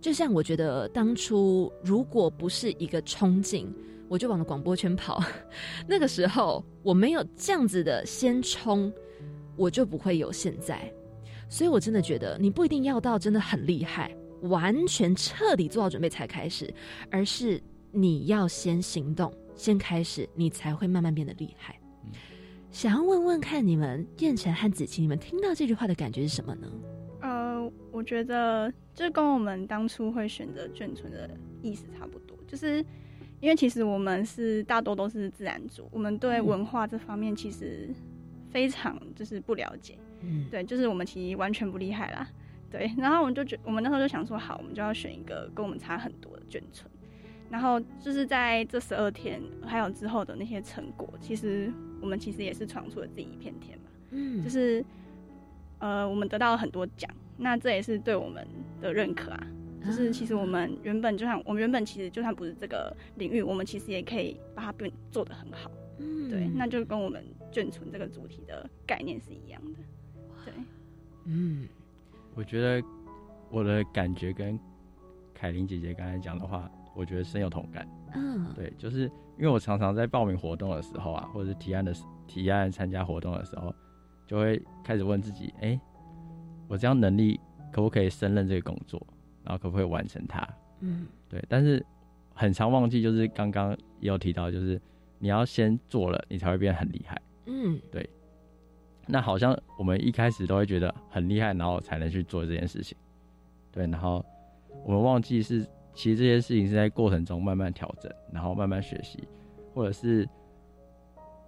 [0.00, 3.70] 就像我觉得当初如果不是一个冲劲。
[4.14, 5.20] 我就往广播圈跑，
[5.88, 8.92] 那个时候我没有这样子的先冲，
[9.56, 10.88] 我就不会有现在。
[11.48, 16.72] 所以我真的觉得，你不一定要到真的很厉害，完全彻底做好准备才开始，
[17.10, 17.60] 而是
[17.90, 21.76] 你要先行动，先开始，你才会慢慢变得厉害。
[22.70, 26.68] 想要问问看，你们燕晨和子琪，你们听到这句话的感觉是什么呢？
[27.20, 31.28] 呃，我觉得这跟我们当初会选择眷村的
[31.62, 32.84] 意思差不多，就是。
[33.44, 37.90] 因为其实我们是大多都是自然族，我们对文化这方面其实
[38.50, 42.26] 非常就是不了解，嗯，对，就是我们其实完全不厉害啦，
[42.70, 42.90] 对。
[42.96, 46.90] 然后我们就觉，我们那时候就想说，好，我们就要选一个跟我们差很多的眷村。
[47.50, 51.70] 然后就是在这十二天还有之后的那些成果，其实
[52.00, 54.82] 我们其实也是闯出了自己一片天嘛，嗯，就是
[55.80, 58.48] 呃，我们得到了很多奖，那这也是对我们
[58.80, 59.46] 的认可啊。
[59.84, 65.70] 就是其实我们原本就像我们原本其实就算不是这个领域，我们其实也可以把它变做得很好。
[65.98, 69.78] 嗯对，那就跟我们眷存这个主题的概念是一样的。
[70.44, 70.54] 对，
[71.26, 71.68] 嗯，
[72.34, 72.84] 我觉得
[73.50, 74.58] 我的感觉跟
[75.32, 77.86] 凯琳姐姐刚才讲的话，我觉得深有同感。
[78.14, 79.02] 嗯，对，就是
[79.38, 83.72] 因为我常常在报名活动的时候啊，或者是提案的时提案参加活动的时候，
[84.26, 85.78] 就会开始问自己：哎、
[86.66, 87.38] 我这样能力
[87.70, 89.04] 可不可以胜任这个工作？
[89.44, 90.48] 然后可不可以完成它？
[90.80, 91.44] 嗯，对。
[91.48, 91.84] 但是
[92.34, 93.70] 很常忘记，就是刚刚
[94.00, 94.80] 也有提到，就是
[95.18, 97.20] 你要先做了，你才会变很厉害。
[97.46, 98.08] 嗯，对。
[99.06, 102.96] 那好像我们一开始都会觉得很厉害，然后才能去做这件事情。
[103.70, 104.24] 对，然后
[104.82, 105.60] 我们忘记是，
[105.92, 109.22] 其实这些事情是在过程中慢慢调整，然后慢慢学习，
[109.74, 110.26] 或者是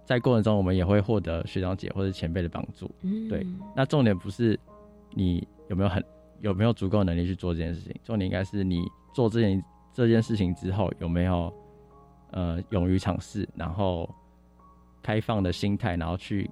[0.05, 2.89] 在过程中我们也会获得学长姐或者前辈的帮助。
[3.01, 3.45] 嗯对。
[3.75, 4.59] 那重点不是
[5.15, 6.03] 你有没有很
[6.41, 8.81] 有没有足够能力去做这件事情，重点应该是你
[9.13, 9.63] 做这件
[9.93, 11.51] 这件事情之后有没有
[12.31, 14.09] 呃勇于尝试，然后
[15.01, 16.49] 开放的心态，然后去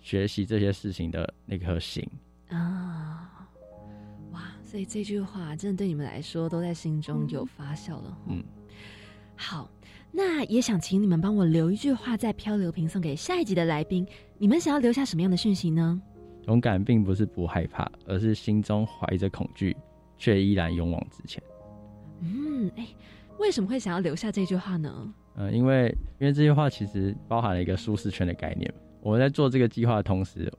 [0.00, 2.06] 学习这些事情的那颗心。
[2.48, 3.48] 啊，
[4.32, 8.18] 哇，所以这句话真的对你们来说都在心中有发酵了。
[8.28, 8.44] 嗯，
[9.36, 9.70] 好，
[10.10, 14.06] 那也想请你们帮我留一句话在漂流瓶送给下一集的来宾。
[14.36, 16.02] 你们想要留下什么样的讯息呢？
[16.46, 19.76] 勇敢并不是不害怕，而是心中怀着恐惧，
[20.16, 21.42] 却依然勇往直前。
[22.20, 22.86] 嗯，哎，
[23.38, 25.14] 为什么会想要留下这句话呢？
[25.36, 25.86] 嗯、因为
[26.18, 28.72] 因为这句话其实包含了一个舒适圈的概念。
[29.00, 30.52] 我们在做这个计划的同时，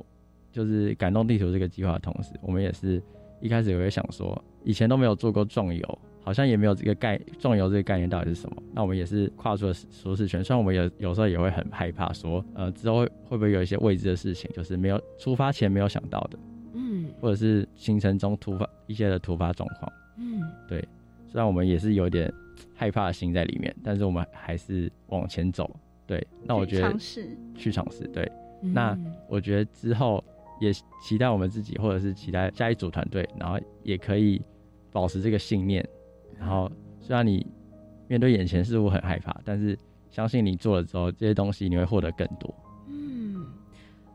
[0.52, 3.02] 就是感动地球这个计划的同时，我们也是
[3.40, 8.64] 一开始也会想说，以前都没有做过壮游，好像也没有这个概壮游这个概念到底是什么。
[8.74, 16.40] 那我们也是跨出了舒适圈，虽然我们有有时候也会很害怕说，呃，之后会会不会有一些未知的事情，就是没有出发前没有想到的，
[16.74, 19.92] 嗯或者是行程中突发一些的突发状况。
[20.18, 20.80] 嗯，对，
[21.28, 22.32] 虽然我们也是有点
[22.74, 25.70] 害怕的心在里面，但是我们还是往前走。
[26.06, 28.08] 对，那我觉得尝试去尝试。
[28.08, 28.98] 对，嗯那
[29.28, 30.24] 我觉得之后
[30.62, 30.72] 也
[31.02, 34.42] 期待我们自己，或者是期待下一组团队，然后也可以
[34.92, 35.84] 保持这个信念。
[36.40, 37.46] 然后虽然你
[38.08, 39.78] 面对眼前事物很害怕，但是
[40.12, 42.54] 相信你做了之后，这些东西你会获得更多。
[42.88, 43.46] 嗯，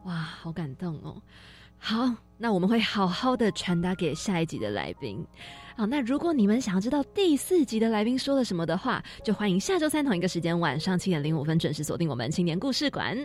[0.04, 1.20] 哇，好感动哦。
[1.78, 5.24] 好，那我们会好好的传达给下一集的来宾。
[5.78, 13.16] 好，那如果你们想要知道第四集的来宾说了什么的话，就欢迎下周三同一个时间晚上七点零五分准时锁定我们青年故事馆。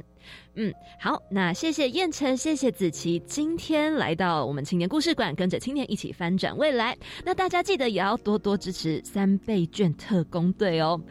[0.54, 6.96] 嗯，好，那谢谢燕城，谢谢子琪，今天来到我们青年故事馆，跟着青年一起翻转未来。
[7.26, 11.02] 那大家记得也要多多支持三倍券特工队哦。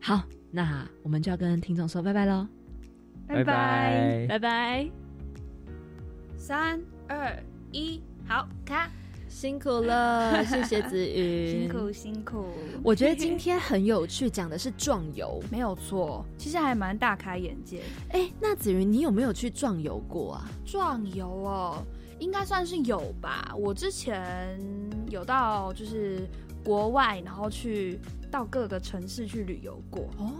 [0.00, 2.48] 好，那我们就要跟听众说拜拜喽。
[3.26, 4.88] 拜拜拜拜。
[6.38, 7.38] 三二
[7.72, 8.90] 一，好，看，
[9.40, 12.46] 辛苦了， 谢谢子瑜，辛苦辛苦。
[12.82, 17.82] 我觉得今天很有趣，讲的是壮游，没有错，其实还蛮大开眼界。
[18.10, 20.50] 哎，那子云，你有没有去壮游过啊？
[20.66, 21.80] 壮游哦，
[22.18, 23.54] 应该算是有吧。
[23.56, 24.58] 我之前
[25.08, 26.28] 有到就是
[26.64, 28.00] 国外，然后去
[28.32, 30.32] 到各个城市去旅游过，哦，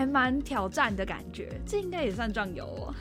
[0.00, 1.60] 还蛮挑战的感觉。
[1.66, 2.94] 这应该也算壮游哦。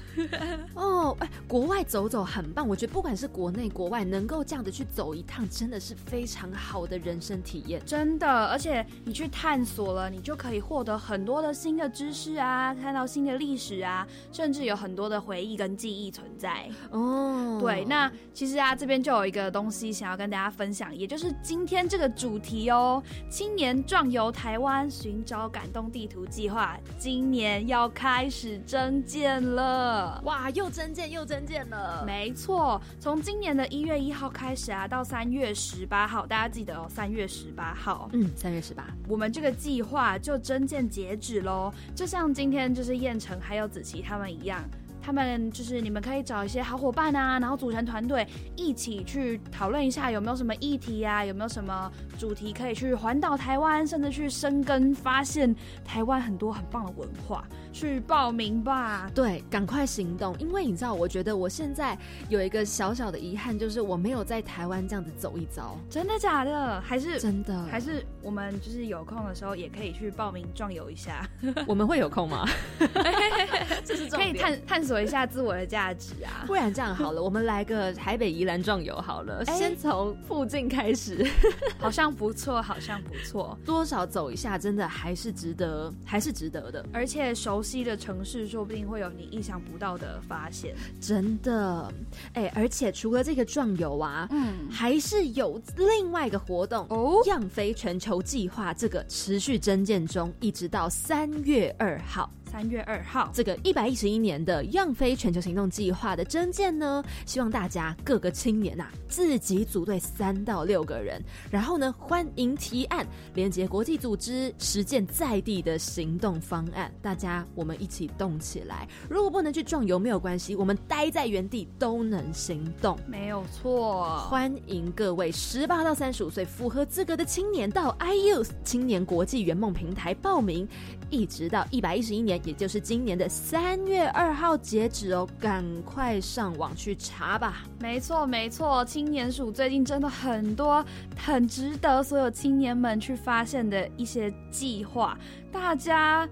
[0.75, 7.81] 哦，哎，国外走走很棒，我觉得不管是国内国外，能够这样子去走一趟，真的是非常好的人生体验。
[7.85, 16.69] 真的，而且你去探索了，你就可以获得很多的新的知识啊，看到新的历史啊，甚至有很多的回忆跟记忆存在。
[16.91, 30.21] 哦，对，那其实啊，这边就有一个东西想要跟大家分享，也就是今天这个主题哦，青年壮游台湾，寻找感动地图计划，今年要开始增建了。
[30.25, 32.03] 哇，又增建又增建了。
[32.05, 41.73] 没错，从今年的一月一号开始啊，到三月十八号，大家记得哦，三月十八号，嗯，三月十八，我们这个计划就增建截止喽。
[41.95, 44.63] 就像今天就是燕城还有子琪他们一样。
[45.09, 57.43] 他们就是你们可以找一些好伙伴啊，然后组成团队，一起去讨论一下有没有什么议题啊，有没有什么主题可以去环岛台湾，甚至去深耕发现台湾很多很棒的文化，
[57.73, 59.09] 去报名吧。
[59.15, 61.97] 对，赶快行动，因为你知道，我觉得我现在
[62.29, 65.75] 有一个小小的遗憾，就是我没有在台湾这样子走一遭。
[65.89, 66.79] 真的假的？
[66.81, 67.63] 还是真的？
[67.63, 71.27] 还是我们就是有空的时候也可以去报名壮游一下？
[71.65, 72.47] 我们会有空吗？
[73.83, 74.33] 这是重可以。
[74.33, 76.43] 探探索一下自我的价值啊。
[76.47, 81.25] 不然这样好了，我们来个台北宜兰壮游好了，哎先从附近开始，
[81.79, 90.75] 好像不错，好像不错，多少走一下，真的还是值得，还是值得的，而且熟悉的城市，说不定会有你意想不到的发现。
[90.99, 91.91] 真的。
[92.33, 102.29] 哎，而且除了这个壮游啊，嗯，还是有另外一个活动哦，样飞全球计划这个持续增建中，一直到三月二号。
[102.51, 111.21] 三月二号，这个一百一十一年的样飞全球行动计划的征件呢，希望大家各个青年呐、自己组队三到六个人，
[111.51, 116.91] 然后呢欢迎提案，连接国际组织，实践在地的行动方案。
[117.03, 118.87] 大家我们一起动起来。
[119.07, 122.97] 如果不能去壮游没有关系，我们待在原地都能行动。
[123.05, 124.17] 没有错。
[124.21, 130.67] 欢迎各位十八到三十五岁符合资格的青年到 iYouth 青年国际圆梦平台报名，
[131.11, 137.63] 一直到一百一十一年，也就是今年的三月二号截止哦，赶快上网去查吧。
[137.79, 140.83] 没错，没错，青年署最近真的很多
[141.17, 145.17] 很值得所有青年们去发现的一些计划，
[145.51, 146.27] 大家。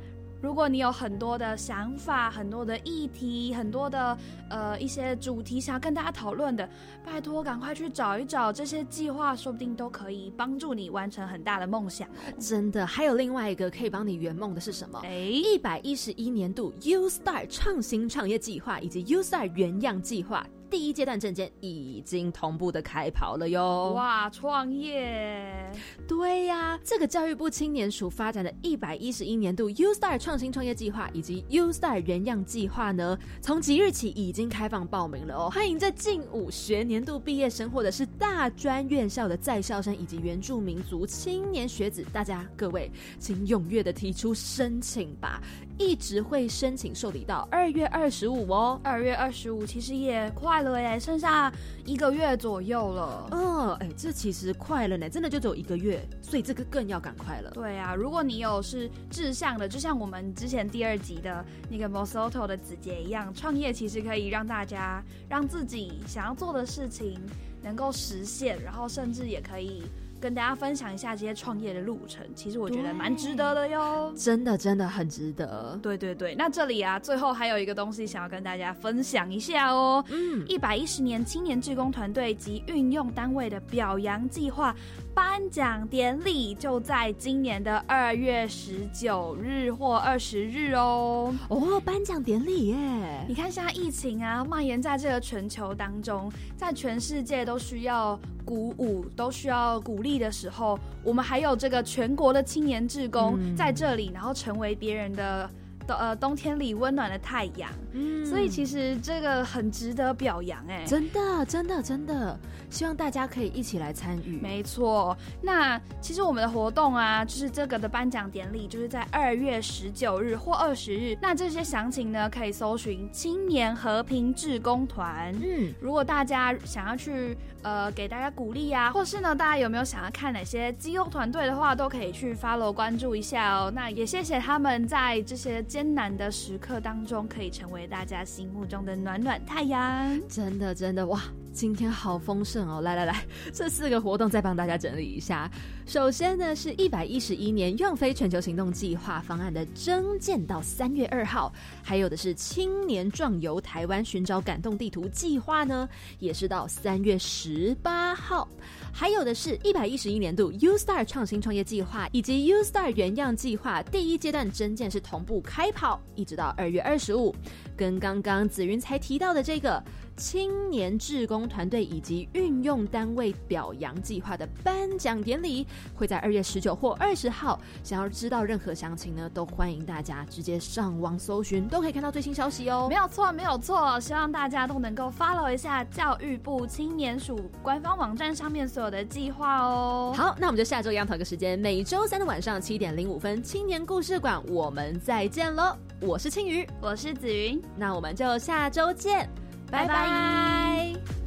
[0.47, 4.17] 如果你有很多的想法、很多的议题、很多的
[4.49, 6.67] 呃一些主题想要跟大家讨论的，
[7.03, 12.11] 拜托赶快去找一找这些计划，说不定都可以帮助你完成很大的梦想哦。
[12.39, 15.01] 真的，还有另外一个可以帮你圆梦的是什么？
[15.03, 20.47] 哎，一百一十一年度 U Star 创新创业计划以及 U Star 原样计划。
[20.69, 23.93] 第一阶段证件已经同步的开跑了哟！
[23.93, 25.71] 哇，创业！
[26.07, 35.49] 对呀，这个教育部青年署发展的一百一十一年度 U Star 创新创业计划以及 U Star 原样计划呢，从即日起已经开放报名了哦！
[35.49, 45.41] 欢迎在近五学年度毕业生或者是大专院校的在校生以及原住民族青年学子，大家各位请踊跃的提出申请吧！
[45.77, 48.79] 一直会申请受理到二月二十五哦。
[48.83, 51.51] 二月二十五其实也快了耶，剩下
[51.85, 53.27] 一个月左右了。
[53.31, 57.51] 嗯，哎，这其实快了呢，真的就只有一个月，所以这个更要赶快了。
[57.51, 67.19] 对啊，如果你有是志向的，就像我们之前第二集的那个 Mosoto 的子杰一样，创业其实可以让大家让自己想要做的事情
[67.61, 69.83] 能够实现，然后甚至也可以。
[70.19, 74.13] 跟大家分享一下这些创业的路程，其实我觉得蛮值得的哟。
[74.15, 75.79] 真的，真的很值得。
[75.81, 80.03] 对对对，那这里啊，最后还有一个东西想要跟大家分享一下哦。
[80.09, 84.75] 嗯，一百一十年青年志工团队及运用单位的表扬计划
[85.13, 91.33] 颁奖典礼就在今年的二月十九日或二十日哦。
[91.49, 93.25] 哦，颁奖典礼耶！
[93.27, 105.49] 你看，现在疫情啊蔓延在这个全球当中，在全世界都需要鼓舞，都需要鼓励的时候，我们还有这个全国的青年志工嗯在这里，然后成为别人的。
[105.95, 112.37] 呃，冬天里温暖的太阳，嗯所以其实这个很值得表扬哎，真的，真的，真的，
[112.69, 114.37] 希望大家可以一起来参与。
[114.39, 121.17] 没错，那其实我们的活动啊，就是这个的颁奖典礼，就是在二月十九日或二十日。
[121.21, 125.33] 那这些详情呢，可以搜寻青年和平志工团。
[125.41, 133.71] 嗯，如果大家想要去呃给大家鼓励啊，或是呢大家有没有想要看哪些机构团队的话，都可以去 follow 关注一下哦。
[133.73, 140.19] 那也谢谢他们在这些艰难的时刻当中，可以成为大家心目中的暖暖太阳。
[140.27, 141.21] 真的，真的哇！
[141.57, 142.81] 今天好丰盛哦！
[142.81, 145.49] 来来来，这四个活动再帮大家整理一下。
[145.87, 151.51] 首先呢，是一百一十一年用飞全球行动计划方案的征件到三月二号，
[151.81, 155.89] 还有的是青年壮游台湾寻找感动地图计划呢，
[156.19, 158.47] 也是到三月十八号。
[158.93, 167.33] 还有的是一百一十一年度 U Star 创新创业计划以及 U Star 原样计划第一阶段征件是同步开跑，一直到二月二十五。
[167.75, 169.83] 跟刚刚紫云才提到的这个
[170.17, 177.59] 青年志工团队以及运用单位表扬计划的颁奖典礼，会在二月十九或二十号。
[177.83, 182.87] 想要知道任何详情呢，都欢迎大家直接上网搜寻，都可以看到最新消息哦。
[182.89, 183.99] 没有错，没有错。
[183.99, 190.11] 希望大家都能够 follow 一下教育部青年署官方网站上面所有的计划哦。
[190.17, 195.77] 好，那我们就下周一样同一个时间，每周三的晚上七点零五分，青年故事馆，我们再见喽！
[196.01, 199.29] 我是青鱼，我是紫云，那我们就下周见，
[199.69, 201.26] 拜拜。